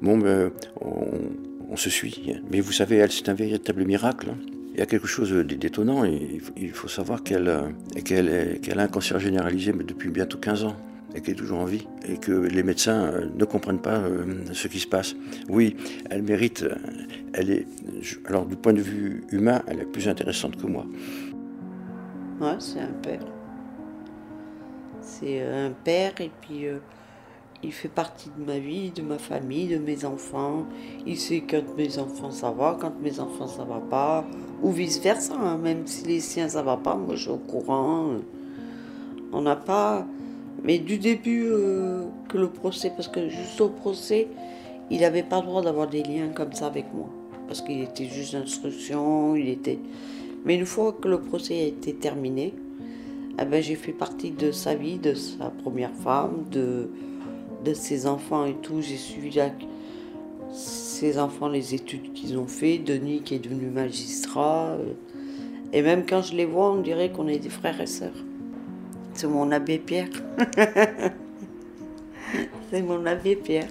Bon, 0.02 0.18
ben, 0.18 0.50
on, 0.82 1.76
se 1.76 1.88
suit. 1.88 2.34
Mais 2.50 2.60
vous 2.60 2.72
savez, 2.72 2.96
elle, 2.96 3.10
c'est 3.10 3.30
un 3.30 3.34
véritable 3.34 3.86
miracle. 3.86 4.34
Il 4.74 4.78
y 4.78 4.82
a 4.82 4.86
quelque 4.86 5.06
chose 5.06 5.32
d'étonnant. 5.32 6.04
Il 6.04 6.72
faut, 6.72 6.88
savoir 6.88 7.22
qu'elle 7.22 7.48
euh, 7.48 7.62
qu'elle 8.04 8.60
qu'elle 8.60 8.78
a 8.78 8.82
un 8.82 8.88
cancer 8.88 9.18
généralisé 9.18 9.72
depuis 9.72 10.10
bientôt 10.10 10.36
15 10.36 10.64
ans. 10.64 10.76
et 11.14 11.22
qui 11.22 11.30
est 11.30 11.34
toujours 11.34 11.58
en 11.60 11.64
vie, 11.64 11.88
et 12.06 12.18
que 12.18 12.30
les 12.30 12.62
médecins 12.62 13.06
euh, 13.06 13.26
ne 13.34 13.44
comprennent 13.44 13.80
pas 13.80 13.98
euh, 13.98 14.44
ce 14.52 14.68
qui 14.68 14.80
se 14.80 14.86
passe. 14.86 15.16
Oui, 15.48 15.76
elle 16.10 16.22
mérite, 16.22 16.64
elle 17.32 17.50
est, 17.50 17.66
alors 18.26 18.44
du 18.46 18.54
point 18.54 18.74
de 18.74 18.82
vue 18.82 19.24
humain, 19.32 19.62
elle 19.66 19.80
est 19.80 19.90
plus 19.90 20.08
intéressante 20.08 20.56
que 20.56 20.66
moi. 20.66 20.86
Ouais, 22.40 22.56
c'est 22.58 22.80
un 22.80 22.92
père. 23.02 23.20
C'est 25.02 25.42
un 25.42 25.70
père 25.70 26.12
et 26.20 26.30
puis 26.40 26.66
il 27.62 27.72
fait 27.72 27.88
partie 27.88 28.30
de 28.36 28.44
ma 28.44 28.58
vie, 28.58 28.90
de 28.90 29.02
ma 29.02 29.18
famille, 29.18 29.68
de 29.68 29.78
mes 29.78 30.04
enfants. 30.04 30.64
Il 31.06 31.18
sait 31.18 31.42
quand 31.42 31.76
mes 31.76 31.98
enfants 31.98 32.30
ça 32.30 32.50
va, 32.50 32.78
quand 32.80 32.92
mes 33.02 33.20
enfants 33.20 33.46
ça 33.46 33.64
va 33.64 33.80
pas, 33.80 34.24
ou 34.62 34.70
vice 34.70 35.00
versa. 35.00 35.34
Hein. 35.34 35.58
Même 35.58 35.86
si 35.86 36.06
les 36.06 36.20
siens 36.20 36.48
ça 36.48 36.62
va 36.62 36.76
pas, 36.76 36.94
moi 36.94 37.14
je 37.16 37.22
suis 37.22 37.30
au 37.30 37.36
courant. 37.36 38.14
On 39.32 39.42
n'a 39.42 39.56
pas. 39.56 40.06
Mais 40.64 40.78
du 40.78 40.98
début 40.98 41.46
euh, 41.46 42.04
que 42.28 42.38
le 42.38 42.48
procès, 42.48 42.90
parce 42.94 43.08
que 43.08 43.28
juste 43.28 43.60
au 43.60 43.68
procès, 43.68 44.28
il 44.90 45.00
n'avait 45.00 45.22
pas 45.22 45.40
le 45.40 45.46
droit 45.46 45.62
d'avoir 45.62 45.86
des 45.86 46.02
liens 46.02 46.28
comme 46.34 46.52
ça 46.52 46.66
avec 46.66 46.86
moi. 46.94 47.08
Parce 47.46 47.60
qu'il 47.60 47.80
était 47.80 48.06
juste 48.06 48.32
d'instruction, 48.32 49.36
il 49.36 49.48
était. 49.48 49.78
Mais 50.44 50.54
une 50.54 50.66
fois 50.66 50.92
que 50.92 51.08
le 51.08 51.20
procès 51.20 51.60
a 51.60 51.66
été 51.66 51.94
terminé, 51.94 52.54
eh 53.40 53.44
ben, 53.44 53.62
j'ai 53.62 53.74
fait 53.74 53.92
partie 53.92 54.30
de 54.30 54.52
sa 54.52 54.74
vie, 54.74 54.98
de 54.98 55.14
sa 55.14 55.50
première 55.50 55.92
femme, 55.92 56.44
de, 56.50 56.88
ses 57.74 58.06
enfants 58.06 58.44
et 58.46 58.54
tout. 58.54 58.80
J'ai 58.80 58.96
suivi 58.96 59.38
ses 60.52 61.18
enfants, 61.18 61.48
les 61.48 61.74
études 61.74 62.12
qu'ils 62.12 62.36
ont 62.38 62.46
fait. 62.46 62.78
Denis 62.78 63.22
qui 63.22 63.34
est 63.34 63.38
devenu 63.38 63.66
magistrat. 63.66 64.76
Euh, 64.78 64.92
et 65.72 65.82
même 65.82 66.04
quand 66.06 66.22
je 66.22 66.34
les 66.34 66.46
vois, 66.46 66.72
on 66.72 66.80
dirait 66.80 67.10
qu'on 67.10 67.28
est 67.28 67.38
des 67.38 67.48
frères 67.48 67.80
et 67.80 67.86
sœurs. 67.86 68.24
C'est 69.14 69.28
mon 69.28 69.50
abbé 69.52 69.78
Pierre. 69.78 70.08
C'est 72.70 72.82
mon 72.82 73.04
abbé 73.06 73.36
Pierre. 73.36 73.70